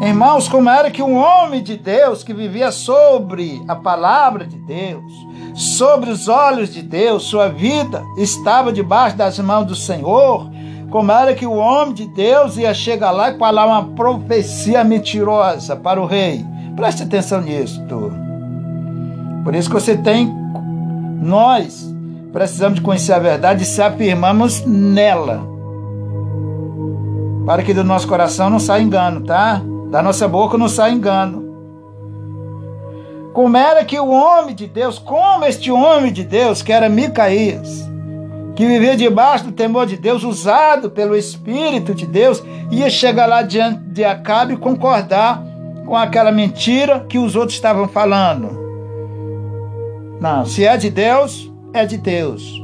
Irmãos, 0.00 0.48
como 0.48 0.70
era 0.70 0.90
que 0.90 1.02
um 1.02 1.16
homem 1.16 1.62
de 1.62 1.76
Deus 1.76 2.24
que 2.24 2.32
vivia 2.32 2.72
sobre 2.72 3.62
a 3.68 3.76
palavra 3.76 4.46
de 4.46 4.56
Deus, 4.56 5.12
sobre 5.54 6.10
os 6.10 6.26
olhos 6.26 6.72
de 6.72 6.80
Deus, 6.80 7.24
sua 7.24 7.48
vida 7.48 8.02
estava 8.16 8.72
debaixo 8.72 9.16
das 9.16 9.38
mãos 9.38 9.66
do 9.66 9.74
Senhor, 9.74 10.50
como 10.90 11.12
era 11.12 11.34
que 11.34 11.46
o 11.46 11.54
homem 11.54 11.92
de 11.92 12.06
Deus 12.06 12.56
ia 12.56 12.72
chegar 12.72 13.10
lá 13.10 13.30
e 13.30 13.38
falar 13.38 13.66
uma 13.66 13.94
profecia 13.94 14.82
mentirosa 14.82 15.76
para 15.76 16.00
o 16.00 16.06
rei. 16.06 16.44
Preste 16.74 17.02
atenção 17.02 17.42
nisso. 17.42 17.80
Por 19.44 19.54
isso 19.54 19.68
que 19.68 19.74
você 19.74 19.96
tem 19.96 20.34
nós 21.20 21.90
Precisamos 22.32 22.76
de 22.76 22.82
conhecer 22.82 23.12
a 23.12 23.18
verdade 23.18 23.64
e 23.64 23.66
se 23.66 23.82
afirmamos 23.82 24.64
nela. 24.64 25.42
Para 27.44 27.62
que 27.62 27.74
do 27.74 27.82
nosso 27.82 28.06
coração 28.06 28.48
não 28.48 28.60
saia 28.60 28.82
engano, 28.82 29.22
tá? 29.22 29.60
Da 29.90 30.02
nossa 30.02 30.28
boca 30.28 30.56
não 30.56 30.68
saia 30.68 30.92
engano. 30.92 31.50
Como 33.32 33.56
era 33.56 33.84
que 33.84 33.98
o 33.98 34.08
homem 34.08 34.54
de 34.54 34.66
Deus, 34.66 34.98
como 34.98 35.44
este 35.44 35.70
homem 35.70 36.12
de 36.12 36.24
Deus, 36.24 36.62
que 36.62 36.72
era 36.72 36.88
Micaías, 36.88 37.88
que 38.54 38.66
vivia 38.66 38.96
debaixo 38.96 39.44
do 39.44 39.52
temor 39.52 39.86
de 39.86 39.96
Deus, 39.96 40.22
usado 40.22 40.90
pelo 40.90 41.16
Espírito 41.16 41.94
de 41.94 42.06
Deus, 42.06 42.42
ia 42.70 42.90
chegar 42.90 43.26
lá 43.26 43.42
diante 43.42 43.80
de 43.80 44.04
Acabe 44.04 44.54
e 44.54 44.56
concordar 44.56 45.42
com 45.86 45.96
aquela 45.96 46.30
mentira 46.30 47.00
que 47.08 47.18
os 47.18 47.34
outros 47.34 47.54
estavam 47.54 47.88
falando. 47.88 48.58
Não, 50.20 50.44
se 50.44 50.64
é 50.64 50.76
de 50.76 50.90
Deus, 50.90 51.50
é 51.72 51.84
de 51.84 51.96
Deus. 51.96 52.62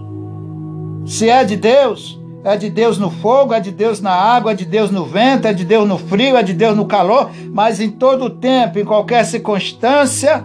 Se 1.06 1.30
é 1.30 1.42
de 1.44 1.56
Deus, 1.56 2.20
é 2.46 2.56
de 2.56 2.70
Deus 2.70 2.96
no 2.96 3.10
fogo, 3.10 3.52
é 3.52 3.58
de 3.58 3.72
Deus 3.72 4.00
na 4.00 4.12
água, 4.12 4.52
é 4.52 4.54
de 4.54 4.64
Deus 4.64 4.88
no 4.88 5.04
vento, 5.04 5.48
é 5.48 5.52
de 5.52 5.64
Deus 5.64 5.86
no 5.88 5.98
frio, 5.98 6.36
é 6.36 6.44
de 6.44 6.52
Deus 6.52 6.76
no 6.76 6.86
calor, 6.86 7.28
mas 7.50 7.80
em 7.80 7.90
todo 7.90 8.30
tempo, 8.30 8.78
em 8.78 8.84
qualquer 8.84 9.24
circunstância, 9.24 10.44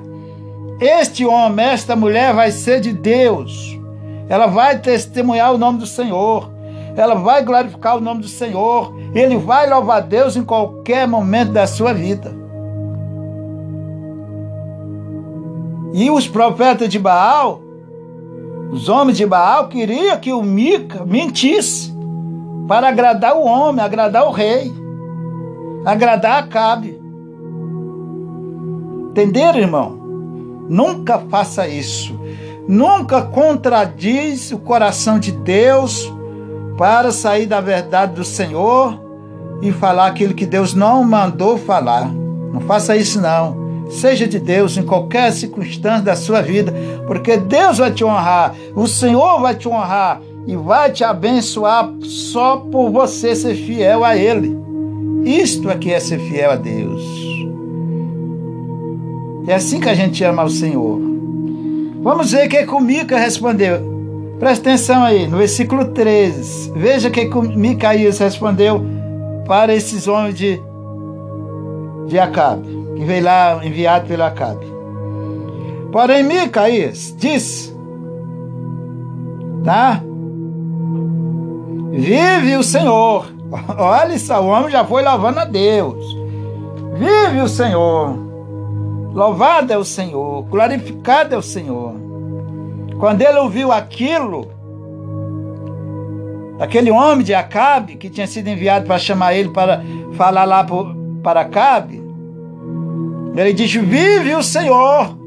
este 0.79 1.23
homem, 1.23 1.63
esta 1.63 1.95
mulher 1.95 2.33
vai 2.33 2.49
ser 2.49 2.81
de 2.81 2.91
Deus. 2.91 3.79
Ela 4.27 4.47
vai 4.47 4.79
testemunhar 4.79 5.53
o 5.53 5.59
nome 5.59 5.77
do 5.77 5.85
Senhor. 5.85 6.49
Ela 6.97 7.13
vai 7.13 7.43
glorificar 7.43 7.97
o 7.97 8.01
nome 8.01 8.21
do 8.21 8.27
Senhor. 8.27 8.91
Ele 9.13 9.37
vai 9.37 9.69
louvar 9.69 10.01
Deus 10.01 10.35
em 10.35 10.43
qualquer 10.43 11.07
momento 11.07 11.51
da 11.51 11.67
sua 11.67 11.93
vida. 11.93 12.33
E 15.93 16.09
os 16.09 16.27
profetas 16.27 16.89
de 16.89 16.97
Baal 16.97 17.61
os 18.71 18.87
homens 18.87 19.17
de 19.17 19.25
Baal 19.25 19.67
queriam 19.67 20.17
que 20.17 20.31
o 20.31 20.41
Mica 20.41 21.05
mentisse 21.05 21.90
para 22.67 22.87
agradar 22.89 23.35
o 23.35 23.43
homem, 23.43 23.83
agradar 23.83 24.25
o 24.27 24.31
rei, 24.31 24.73
agradar 25.85 26.43
Acabe. 26.43 26.99
Entenderam, 29.09 29.59
irmão? 29.59 30.01
Nunca 30.69 31.19
faça 31.19 31.67
isso. 31.67 32.17
Nunca 32.67 33.21
contradiz 33.21 34.51
o 34.51 34.59
coração 34.59 35.19
de 35.19 35.31
Deus 35.31 36.11
para 36.77 37.11
sair 37.11 37.45
da 37.45 37.59
verdade 37.59 38.13
do 38.13 38.23
Senhor 38.23 38.99
e 39.61 39.71
falar 39.71 40.07
aquilo 40.07 40.33
que 40.33 40.45
Deus 40.45 40.73
não 40.73 41.03
mandou 41.03 41.57
falar. 41.57 42.09
Não 42.53 42.61
faça 42.61 42.95
isso 42.95 43.19
não. 43.19 43.59
Seja 43.89 44.25
de 44.25 44.39
Deus 44.39 44.77
em 44.77 44.83
qualquer 44.83 45.31
circunstância 45.33 46.01
da 46.01 46.15
sua 46.15 46.41
vida, 46.41 46.73
porque 47.05 47.35
Deus 47.35 47.79
vai 47.79 47.91
te 47.91 48.05
honrar, 48.05 48.55
o 48.73 48.87
Senhor 48.87 49.41
vai 49.41 49.53
te 49.53 49.67
honrar 49.67 50.21
e 50.47 50.55
vai 50.55 50.91
te 50.91 51.03
abençoar 51.03 51.91
só 52.01 52.57
por 52.57 52.89
você 52.89 53.35
ser 53.35 53.55
fiel 53.55 54.03
a 54.03 54.15
Ele. 54.15 54.57
Isto 55.23 55.69
é 55.69 55.77
que 55.77 55.91
é 55.91 55.99
ser 55.99 56.19
fiel 56.19 56.51
a 56.51 56.55
Deus. 56.55 57.03
É 59.47 59.55
assim 59.55 59.79
que 59.79 59.89
a 59.89 59.93
gente 59.93 60.23
ama 60.23 60.43
o 60.43 60.49
Senhor. 60.49 60.99
Vamos 62.01 62.31
ver 62.31 62.47
o 62.47 62.49
que, 62.49 62.81
Mica 62.81 63.17
respondeu. 63.17 63.91
Presta 64.39 64.69
atenção 64.69 65.03
aí, 65.03 65.27
no 65.27 65.37
versículo 65.37 65.85
13. 65.85 66.71
Veja 66.71 67.09
o 67.09 67.11
que, 67.11 67.29
Micaías 67.55 68.17
respondeu 68.17 68.83
para 69.45 69.73
esses 69.75 70.07
homens 70.07 70.35
de, 70.35 70.59
de 72.07 72.17
Acabe 72.17 72.81
que 72.95 73.05
veio 73.05 73.23
lá 73.23 73.59
enviado 73.63 74.07
pelo 74.07 74.23
Acabe. 74.23 74.65
Porém, 75.91 76.23
Micaías 76.23 77.15
disse: 77.17 77.75
Tá? 79.63 80.01
Vive 81.91 82.55
o 82.55 82.63
Senhor. 82.63 83.25
Olha 83.77 84.17
só, 84.17 84.41
o 84.41 84.47
homem 84.47 84.71
já 84.71 84.85
foi 84.85 85.03
louvando 85.03 85.39
a 85.39 85.45
Deus. 85.45 86.03
Vive 86.97 87.41
o 87.41 87.47
Senhor. 87.47 88.17
Louvado 89.13 89.73
é 89.73 89.77
o 89.77 89.83
Senhor, 89.83 90.43
glorificado 90.43 91.35
é 91.35 91.37
o 91.37 91.41
Senhor. 91.41 91.93
Quando 92.97 93.21
ele 93.21 93.39
ouviu 93.39 93.71
aquilo, 93.71 94.49
aquele 96.57 96.89
homem 96.89 97.25
de 97.25 97.33
Acabe, 97.33 97.97
que 97.97 98.09
tinha 98.09 98.25
sido 98.25 98.47
enviado 98.47 98.85
para 98.85 98.97
chamar 98.97 99.33
ele 99.33 99.49
para 99.49 99.83
falar 100.13 100.45
lá 100.45 100.65
para 101.21 101.41
Acabe, 101.41 102.01
ele 103.35 103.53
disse: 103.53 103.79
Vive 103.79 104.33
o 104.33 104.43
Senhor. 104.43 105.17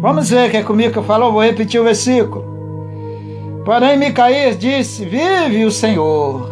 Vamos 0.00 0.30
ver 0.30 0.48
o 0.48 0.50
que 0.50 0.56
é 0.56 0.62
comigo 0.62 0.94
que 0.94 1.06
falou, 1.06 1.32
vou 1.32 1.42
repetir 1.42 1.80
o 1.80 1.84
versículo. 1.84 2.47
Porém, 3.68 3.98
Micaías 3.98 4.56
disse: 4.58 5.04
Vive 5.04 5.66
o 5.66 5.70
Senhor, 5.70 6.48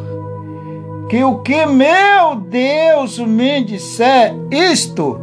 que 1.09 1.25
o 1.25 1.39
que 1.39 1.64
meu 1.64 2.37
Deus 2.47 3.19
me 3.19 3.64
disser, 3.64 4.35
isto 4.51 5.19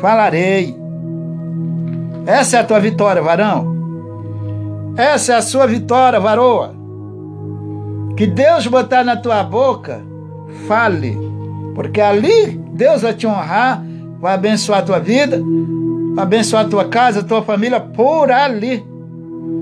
falarei. 0.00 0.76
Essa 2.26 2.56
é 2.56 2.60
a 2.60 2.64
tua 2.64 2.80
vitória, 2.80 3.22
varão. 3.22 4.92
Essa 4.96 5.34
é 5.34 5.36
a 5.36 5.42
sua 5.42 5.68
vitória, 5.68 6.18
varoa. 6.18 6.74
Que 8.16 8.26
Deus 8.26 8.66
botar 8.66 9.04
na 9.04 9.16
tua 9.16 9.44
boca, 9.44 10.02
fale. 10.66 11.16
Porque 11.76 12.00
ali 12.00 12.60
Deus 12.72 13.02
vai 13.02 13.14
te 13.14 13.28
honrar, 13.28 13.84
vai 14.18 14.34
abençoar 14.34 14.80
a 14.80 14.84
tua 14.84 14.98
vida, 14.98 15.40
vai 16.16 16.24
abençoar 16.24 16.66
a 16.66 16.68
tua 16.68 16.86
casa, 16.86 17.20
a 17.20 17.24
tua 17.24 17.40
família, 17.40 17.78
por 17.78 18.32
ali. 18.32 18.89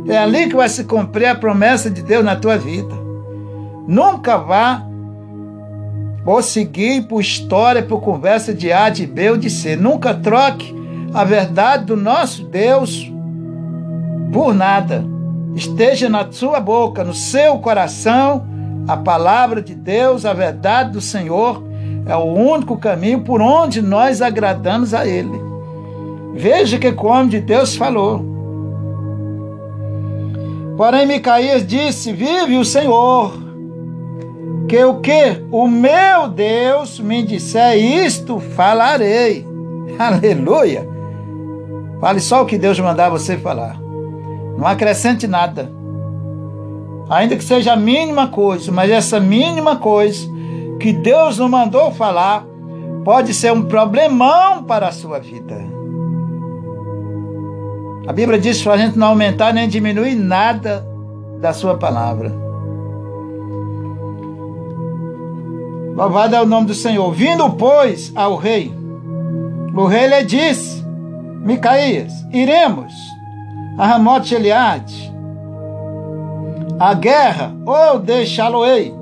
É 0.08 0.16
ali 0.16 0.48
que 0.48 0.56
vai 0.56 0.68
se 0.68 0.84
cumprir 0.84 1.26
a 1.26 1.34
promessa 1.34 1.90
de 1.90 2.02
Deus 2.02 2.24
na 2.24 2.36
tua 2.36 2.56
vida. 2.56 2.94
Nunca 3.86 4.36
vá 4.36 4.82
ou 6.24 6.42
seguir 6.42 7.06
por 7.08 7.20
história, 7.20 7.82
por 7.82 8.00
conversa 8.00 8.52
de 8.52 8.72
A, 8.72 8.90
de 8.90 9.06
B 9.06 9.30
ou 9.30 9.36
de 9.36 9.48
C. 9.48 9.76
Nunca 9.76 10.12
troque 10.12 10.74
a 11.14 11.24
verdade 11.24 11.86
do 11.86 11.96
nosso 11.96 12.44
Deus 12.44 13.10
por 14.32 14.54
nada. 14.54 15.04
Esteja 15.54 16.08
na 16.08 16.30
sua 16.30 16.60
boca, 16.60 17.02
no 17.02 17.14
seu 17.14 17.58
coração, 17.58 18.46
a 18.86 18.96
palavra 18.96 19.60
de 19.62 19.74
Deus, 19.74 20.24
a 20.24 20.32
verdade 20.32 20.92
do 20.92 21.00
Senhor, 21.00 21.62
é 22.06 22.14
o 22.14 22.24
único 22.24 22.76
caminho 22.76 23.20
por 23.20 23.40
onde 23.40 23.82
nós 23.82 24.22
agradamos 24.22 24.94
a 24.94 25.06
Ele. 25.06 25.40
Veja 26.34 26.78
que 26.78 26.88
o 26.88 27.06
homem 27.06 27.28
de 27.28 27.40
Deus 27.40 27.74
falou. 27.74 28.27
Porém, 30.78 31.06
Micaías 31.06 31.66
disse: 31.66 32.12
Vive 32.12 32.56
o 32.56 32.64
Senhor, 32.64 33.32
que 34.68 34.84
o 34.84 35.00
que 35.00 35.44
o 35.50 35.66
meu 35.66 36.28
Deus 36.28 37.00
me 37.00 37.24
disser, 37.24 37.76
isto 37.76 38.38
falarei. 38.38 39.44
Aleluia! 39.98 40.88
Fale 42.00 42.20
só 42.20 42.42
o 42.42 42.46
que 42.46 42.56
Deus 42.56 42.78
mandar 42.78 43.10
você 43.10 43.36
falar. 43.36 43.76
Não 44.56 44.64
acrescente 44.68 45.26
nada. 45.26 45.68
Ainda 47.10 47.34
que 47.34 47.42
seja 47.42 47.72
a 47.72 47.76
mínima 47.76 48.28
coisa, 48.28 48.70
mas 48.70 48.88
essa 48.88 49.18
mínima 49.18 49.76
coisa 49.78 50.28
que 50.78 50.92
Deus 50.92 51.38
não 51.38 51.48
mandou 51.48 51.90
falar 51.90 52.46
pode 53.04 53.34
ser 53.34 53.52
um 53.52 53.62
problemão 53.62 54.62
para 54.62 54.86
a 54.86 54.92
sua 54.92 55.18
vida. 55.18 55.77
A 58.08 58.12
Bíblia 58.14 58.38
diz 58.38 58.62
para 58.62 58.72
a 58.72 58.78
gente 58.78 58.98
não 58.98 59.08
aumentar 59.08 59.52
nem 59.52 59.68
diminuir 59.68 60.14
nada 60.14 60.82
da 61.42 61.52
sua 61.52 61.76
palavra. 61.76 62.32
Louvado 65.94 66.34
é 66.34 66.40
o 66.40 66.46
nome 66.46 66.68
do 66.68 66.74
Senhor. 66.74 67.12
Vindo, 67.12 67.50
pois, 67.50 68.10
ao 68.16 68.36
rei, 68.36 68.74
o 69.76 69.84
rei 69.84 70.06
lhe 70.06 70.24
disse: 70.24 70.82
Micaías, 71.44 72.14
iremos 72.32 72.94
a 73.76 73.86
Ramote 73.86 74.34
Eliade, 74.34 75.12
a 76.80 76.94
guerra, 76.94 77.54
ou 77.66 77.98
deixá-lo-ei. 77.98 78.94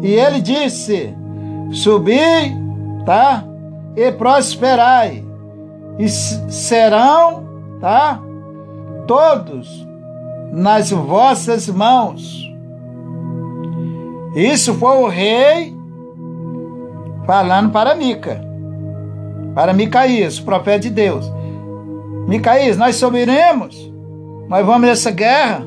E 0.00 0.12
ele 0.12 0.40
disse: 0.40 1.12
Subi, 1.72 2.54
tá? 3.04 3.42
E 3.96 4.12
prosperai, 4.12 5.24
e 5.98 6.08
serão, 6.08 7.42
tá? 7.80 8.20
Todos 9.06 9.86
nas 10.52 10.90
vossas 10.90 11.68
mãos. 11.68 12.44
Isso 14.34 14.74
foi 14.74 14.98
o 14.98 15.08
rei 15.08 15.76
falando 17.26 17.70
para 17.70 17.94
Mica, 17.94 18.40
para 19.54 19.72
Micaías, 19.72 20.40
profeta 20.40 20.80
de 20.80 20.90
Deus. 20.90 21.30
Micaías, 22.26 22.76
nós 22.76 22.96
subiremos, 22.96 23.92
nós 24.48 24.64
vamos 24.64 24.88
nessa 24.88 25.10
guerra, 25.10 25.62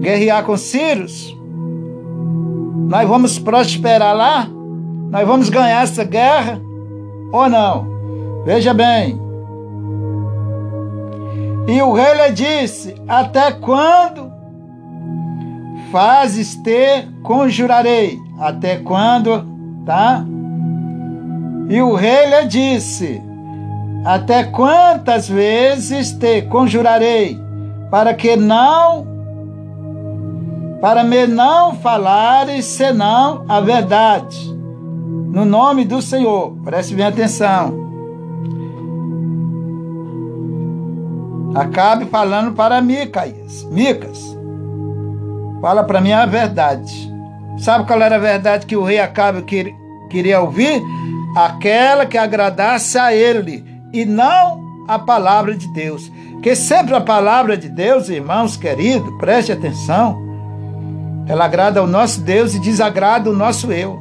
guerrear 0.00 0.44
com 0.44 0.56
Círios, 0.56 1.36
nós 2.88 3.08
vamos 3.08 3.38
prosperar 3.38 4.14
lá, 4.14 4.48
nós 5.10 5.26
vamos 5.26 5.48
ganhar 5.48 5.82
essa 5.82 6.04
guerra 6.04 6.60
ou 7.32 7.48
não? 7.48 7.86
Veja 8.44 8.72
bem. 8.72 9.27
E 11.68 11.80
o 11.82 11.92
rei 11.92 12.14
lhe 12.14 12.32
disse: 12.32 12.94
Até 13.06 13.52
quando 13.52 14.32
fazes 15.92 16.56
ter 16.56 17.06
conjurarei? 17.22 18.18
Até 18.40 18.78
quando, 18.78 19.46
tá? 19.84 20.24
E 21.68 21.80
o 21.80 21.94
rei 21.94 22.26
lhe 22.26 22.46
disse: 22.46 23.28
até 24.04 24.44
quantas 24.44 25.28
vezes 25.28 26.12
te 26.12 26.42
conjurarei 26.42 27.38
para 27.90 28.14
que 28.14 28.36
não 28.36 29.06
para 30.80 31.02
me 31.02 31.26
não 31.26 31.74
falares 31.74 32.64
senão 32.64 33.44
a 33.48 33.60
verdade. 33.60 34.56
No 35.32 35.44
nome 35.44 35.84
do 35.84 36.00
Senhor. 36.00 36.52
Preste 36.64 36.94
bem 36.94 37.04
atenção. 37.04 37.87
Acabe 41.54 42.06
falando 42.06 42.52
para 42.52 42.80
Micas. 42.80 43.66
Micas. 43.70 44.36
Fala 45.60 45.82
para 45.82 46.00
mim 46.00 46.12
a 46.12 46.26
verdade. 46.26 47.12
Sabe 47.58 47.86
qual 47.86 48.00
era 48.00 48.16
a 48.16 48.20
verdade 48.20 48.66
que 48.66 48.76
o 48.76 48.84
rei 48.84 49.00
Acabe 49.00 49.42
queria 50.08 50.40
ouvir? 50.40 50.80
Aquela 51.36 52.06
que 52.06 52.16
agradasse 52.16 52.98
a 52.98 53.12
ele 53.12 53.64
e 53.92 54.04
não 54.04 54.84
a 54.86 54.98
palavra 54.98 55.54
de 55.56 55.66
Deus. 55.72 56.10
Que 56.42 56.54
sempre 56.54 56.94
a 56.94 57.00
palavra 57.00 57.56
de 57.56 57.68
Deus, 57.68 58.08
irmãos 58.08 58.56
queridos, 58.56 59.12
preste 59.18 59.50
atenção, 59.50 60.16
ela 61.26 61.44
agrada 61.44 61.80
ao 61.80 61.86
nosso 61.86 62.20
Deus 62.20 62.54
e 62.54 62.60
desagrada 62.60 63.28
o 63.28 63.36
nosso 63.36 63.72
eu. 63.72 63.98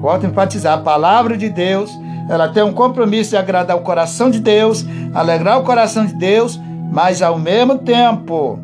Volto 0.00 0.26
a 0.26 0.28
enfatizar, 0.28 0.74
a 0.74 0.82
palavra 0.82 1.36
de 1.36 1.48
Deus, 1.48 1.90
ela 2.28 2.48
tem 2.48 2.62
um 2.62 2.72
compromisso 2.72 3.30
de 3.30 3.36
agradar 3.36 3.76
o 3.76 3.82
coração 3.82 4.30
de 4.30 4.40
Deus, 4.40 4.84
alegrar 5.14 5.58
o 5.58 5.64
coração 5.64 6.04
de 6.04 6.14
Deus, 6.14 6.58
mas 6.92 7.22
ao 7.22 7.38
mesmo 7.38 7.78
tempo, 7.78 8.58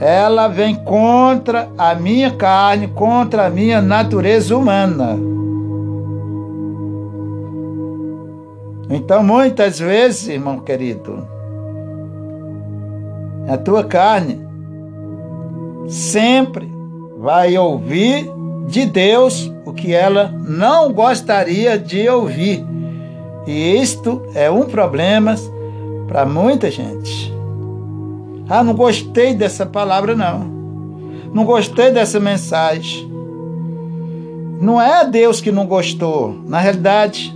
ela 0.00 0.48
vem 0.48 0.74
contra 0.74 1.68
a 1.76 1.94
minha 1.94 2.30
carne, 2.30 2.88
contra 2.88 3.46
a 3.46 3.50
minha 3.50 3.82
natureza 3.82 4.56
humana. 4.56 5.18
Então, 8.90 9.22
muitas 9.22 9.78
vezes, 9.78 10.28
irmão 10.28 10.60
querido, 10.60 11.26
a 13.48 13.58
tua 13.58 13.84
carne 13.84 14.40
sempre 15.88 16.70
vai 17.18 17.56
ouvir 17.58 18.30
de 18.66 18.86
Deus 18.86 19.52
o 19.64 19.72
que 19.72 19.92
ela 19.92 20.32
não 20.46 20.92
gostaria 20.92 21.78
de 21.78 22.08
ouvir. 22.08 22.64
E 23.48 23.80
isto 23.80 24.20
é 24.34 24.50
um 24.50 24.66
problema 24.66 25.34
para 26.06 26.26
muita 26.26 26.70
gente. 26.70 27.32
Ah, 28.46 28.62
não 28.62 28.74
gostei 28.74 29.32
dessa 29.32 29.64
palavra, 29.64 30.14
não. 30.14 30.40
Não 31.32 31.46
gostei 31.46 31.90
dessa 31.90 32.20
mensagem. 32.20 33.10
Não 34.60 34.78
é 34.78 35.02
Deus 35.08 35.40
que 35.40 35.50
não 35.50 35.66
gostou. 35.66 36.38
Na 36.46 36.60
realidade, 36.60 37.34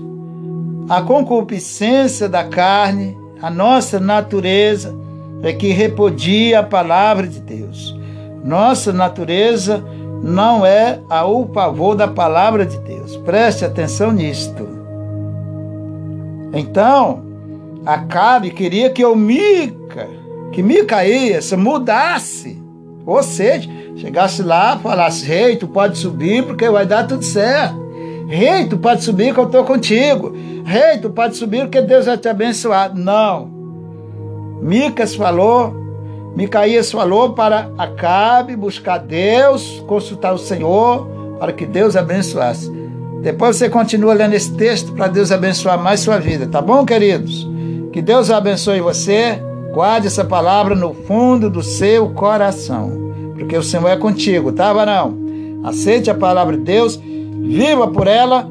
a 0.86 1.00
concupiscência 1.00 2.28
da 2.28 2.44
carne, 2.44 3.16
a 3.40 3.48
nossa 3.48 3.98
natureza, 3.98 4.94
é 5.42 5.50
que 5.54 5.68
repudia 5.68 6.60
a 6.60 6.62
palavra 6.62 7.26
de 7.26 7.40
Deus. 7.40 7.98
Nossa 8.44 8.92
natureza 8.92 9.82
não 10.22 10.66
é 10.66 11.00
ao 11.08 11.48
favor 11.54 11.94
da 11.94 12.06
palavra 12.06 12.66
de 12.66 12.76
Deus. 12.80 13.16
Preste 13.16 13.64
atenção 13.64 14.12
nisto. 14.12 14.81
Então, 16.52 17.22
Acabe 17.84 18.50
queria 18.50 18.90
que 18.90 19.04
o 19.04 19.16
Mica, 19.16 20.08
que 20.52 20.62
Micaías 20.62 21.52
mudasse 21.52 22.62
Ou 23.04 23.22
seja, 23.22 23.68
chegasse 23.96 24.42
lá, 24.42 24.78
falasse, 24.78 25.26
rei, 25.26 25.56
tu 25.56 25.66
pode 25.66 25.98
subir 25.98 26.44
porque 26.46 26.68
vai 26.70 26.86
dar 26.86 27.06
tudo 27.06 27.24
certo. 27.24 27.82
Rei, 28.28 28.66
tu 28.66 28.78
pode 28.78 29.02
subir 29.02 29.34
que 29.34 29.40
eu 29.40 29.46
estou 29.46 29.64
contigo. 29.64 30.32
Rei, 30.64 30.98
tu 30.98 31.10
pode 31.10 31.36
subir 31.36 31.62
porque 31.62 31.82
Deus 31.82 32.06
vai 32.06 32.16
te 32.16 32.28
abençoar. 32.28 32.94
Não. 32.94 33.50
Micas 34.62 35.16
falou, 35.16 35.74
Micaías 36.36 36.92
falou 36.92 37.32
para 37.32 37.70
Acabe 37.76 38.54
buscar 38.54 38.98
Deus, 38.98 39.82
consultar 39.88 40.32
o 40.32 40.38
Senhor, 40.38 41.08
para 41.40 41.52
que 41.52 41.66
Deus 41.66 41.96
abençoasse. 41.96 42.70
Depois 43.22 43.56
você 43.56 43.70
continua 43.70 44.14
lendo 44.14 44.34
esse 44.34 44.52
texto 44.54 44.92
para 44.92 45.06
Deus 45.06 45.30
abençoar 45.30 45.78
mais 45.78 46.00
sua 46.00 46.18
vida, 46.18 46.46
tá 46.48 46.60
bom, 46.60 46.84
queridos? 46.84 47.48
Que 47.92 48.02
Deus 48.02 48.30
abençoe 48.30 48.80
você. 48.80 49.40
Guarde 49.72 50.08
essa 50.08 50.24
palavra 50.24 50.74
no 50.74 50.92
fundo 50.92 51.48
do 51.48 51.62
seu 51.62 52.10
coração, 52.10 52.90
porque 53.34 53.56
o 53.56 53.62
Senhor 53.62 53.88
é 53.88 53.96
contigo, 53.96 54.52
tá, 54.52 54.72
varão? 54.72 55.16
Aceite 55.62 56.10
a 56.10 56.14
palavra 56.14 56.56
de 56.56 56.64
Deus, 56.64 57.00
viva 57.40 57.88
por 57.88 58.08
ela 58.08 58.50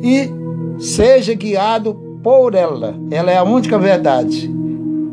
e 0.00 0.30
seja 0.78 1.34
guiado 1.34 1.94
por 2.22 2.54
ela. 2.54 2.94
Ela 3.10 3.32
é 3.32 3.36
a 3.36 3.42
única 3.42 3.76
verdade. 3.76 4.50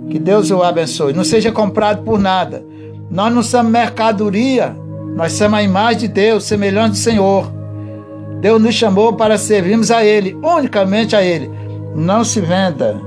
Que 0.09 0.19
Deus 0.19 0.51
o 0.51 0.61
abençoe. 0.61 1.13
Não 1.13 1.23
seja 1.23 1.51
comprado 1.51 2.03
por 2.03 2.19
nada. 2.19 2.63
Nós 3.09 3.33
não 3.33 3.41
somos 3.41 3.71
mercadoria, 3.71 4.75
nós 5.15 5.33
somos 5.33 5.59
a 5.59 5.63
imagem 5.63 6.01
de 6.01 6.07
Deus, 6.09 6.43
semelhante 6.43 6.91
do 6.91 6.97
Senhor. 6.97 7.62
Deus 8.43 8.61
nos 8.61 8.75
chamou 8.75 9.13
para 9.13 9.37
servirmos 9.37 9.89
a 9.89 10.03
Ele, 10.03 10.37
unicamente 10.43 11.15
a 11.15 11.23
Ele. 11.23 11.49
Não 11.95 12.25
se 12.25 12.41
venda 12.41 12.99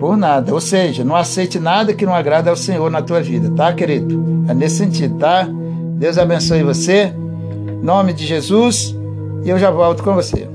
por 0.00 0.16
nada. 0.16 0.54
Ou 0.54 0.62
seja, 0.62 1.04
não 1.04 1.14
aceite 1.14 1.58
nada 1.60 1.92
que 1.92 2.06
não 2.06 2.14
agrada 2.14 2.48
ao 2.48 2.56
Senhor 2.56 2.90
na 2.90 3.02
tua 3.02 3.20
vida, 3.20 3.50
tá, 3.54 3.70
querido? 3.70 4.46
É 4.48 4.54
nesse 4.54 4.76
sentido, 4.76 5.18
tá? 5.18 5.46
Deus 5.98 6.16
abençoe 6.16 6.62
você. 6.62 7.12
Em 7.68 7.84
nome 7.84 8.14
de 8.14 8.24
Jesus. 8.24 8.96
E 9.44 9.50
eu 9.50 9.58
já 9.58 9.70
volto 9.70 10.02
com 10.02 10.14
você. 10.14 10.48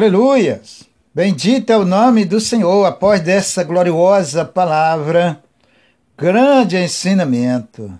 Aleluias! 0.00 0.88
Bendito 1.14 1.70
é 1.70 1.76
o 1.76 1.84
nome 1.84 2.24
do 2.24 2.40
Senhor 2.40 2.86
após 2.86 3.20
dessa 3.20 3.62
gloriosa 3.62 4.46
palavra, 4.46 5.42
grande 6.16 6.78
ensinamento. 6.78 7.92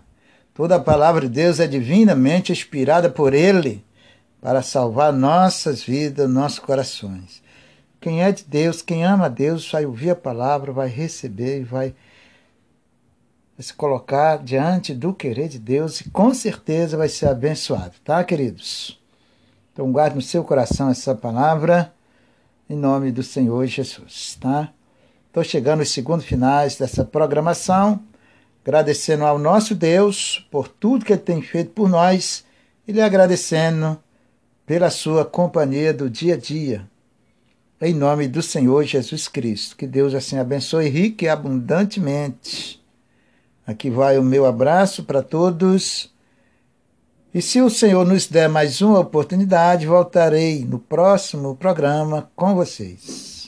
Toda 0.55 0.77
a 0.77 0.81
palavra 0.81 1.21
de 1.21 1.29
Deus 1.29 1.61
é 1.61 1.67
divinamente 1.67 2.53
inspirada 2.53 3.11
por 3.11 3.35
Ele 3.35 3.85
para 4.41 4.63
salvar 4.63 5.13
nossas 5.13 5.83
vidas, 5.83 6.27
nossos 6.31 6.59
corações. 6.59 7.43
Quem 8.01 8.23
é 8.23 8.33
de 8.33 8.45
Deus, 8.45 8.81
quem 8.81 9.05
ama 9.05 9.27
a 9.27 9.29
Deus, 9.29 9.71
vai 9.71 9.85
ouvir 9.85 10.09
a 10.09 10.17
palavra, 10.17 10.73
vai 10.73 10.89
receber 10.89 11.61
e 11.61 11.65
vai 11.65 11.95
se 13.59 13.75
colocar 13.75 14.39
diante 14.39 14.95
do 14.95 15.13
querer 15.13 15.49
de 15.49 15.59
Deus 15.59 16.01
e 16.01 16.09
com 16.09 16.33
certeza 16.33 16.97
vai 16.97 17.11
ser 17.11 17.29
abençoado, 17.29 17.93
tá, 18.03 18.25
queridos? 18.25 19.00
Então 19.81 19.91
guarde 19.91 20.15
no 20.15 20.21
seu 20.21 20.45
coração 20.45 20.91
essa 20.91 21.15
palavra 21.15 21.91
em 22.69 22.77
nome 22.77 23.11
do 23.11 23.23
Senhor 23.23 23.65
Jesus, 23.65 24.37
tá? 24.39 24.71
Estou 25.27 25.43
chegando 25.43 25.81
aos 25.81 25.89
segundos 25.89 26.27
finais 26.27 26.77
dessa 26.77 27.03
programação, 27.03 27.99
agradecendo 28.63 29.25
ao 29.25 29.39
nosso 29.39 29.75
Deus 29.75 30.47
por 30.51 30.69
tudo 30.69 31.07
que 31.07 31.15
Ele 31.15 31.23
tem 31.23 31.41
feito 31.41 31.71
por 31.71 31.89
nós 31.89 32.45
e 32.87 32.93
lhe 32.93 33.01
agradecendo 33.01 33.99
pela 34.67 34.91
sua 34.91 35.25
companhia 35.25 35.95
do 35.95 36.11
dia 36.11 36.35
a 36.35 36.37
dia. 36.37 36.87
Em 37.81 37.95
nome 37.95 38.29
do 38.29 38.43
Senhor 38.43 38.85
Jesus 38.85 39.29
Cristo. 39.29 39.79
Que 39.79 39.87
Deus 39.87 40.13
assim 40.13 40.37
abençoe 40.37 40.91
rique 40.91 41.25
e 41.25 41.29
abundantemente. 41.31 42.85
Aqui 43.67 43.89
vai 43.89 44.19
o 44.19 44.23
meu 44.23 44.45
abraço 44.45 45.05
para 45.05 45.23
todos. 45.23 46.13
E 47.33 47.41
se 47.41 47.61
o 47.61 47.71
Senhor 47.71 48.05
nos 48.05 48.27
der 48.27 48.49
mais 48.49 48.83
uma 48.83 48.99
oportunidade, 48.99 49.87
voltarei 49.87 50.65
no 50.65 50.81
próximo 50.81 51.55
programa 51.55 52.29
com 52.35 52.57
vocês. 52.57 53.40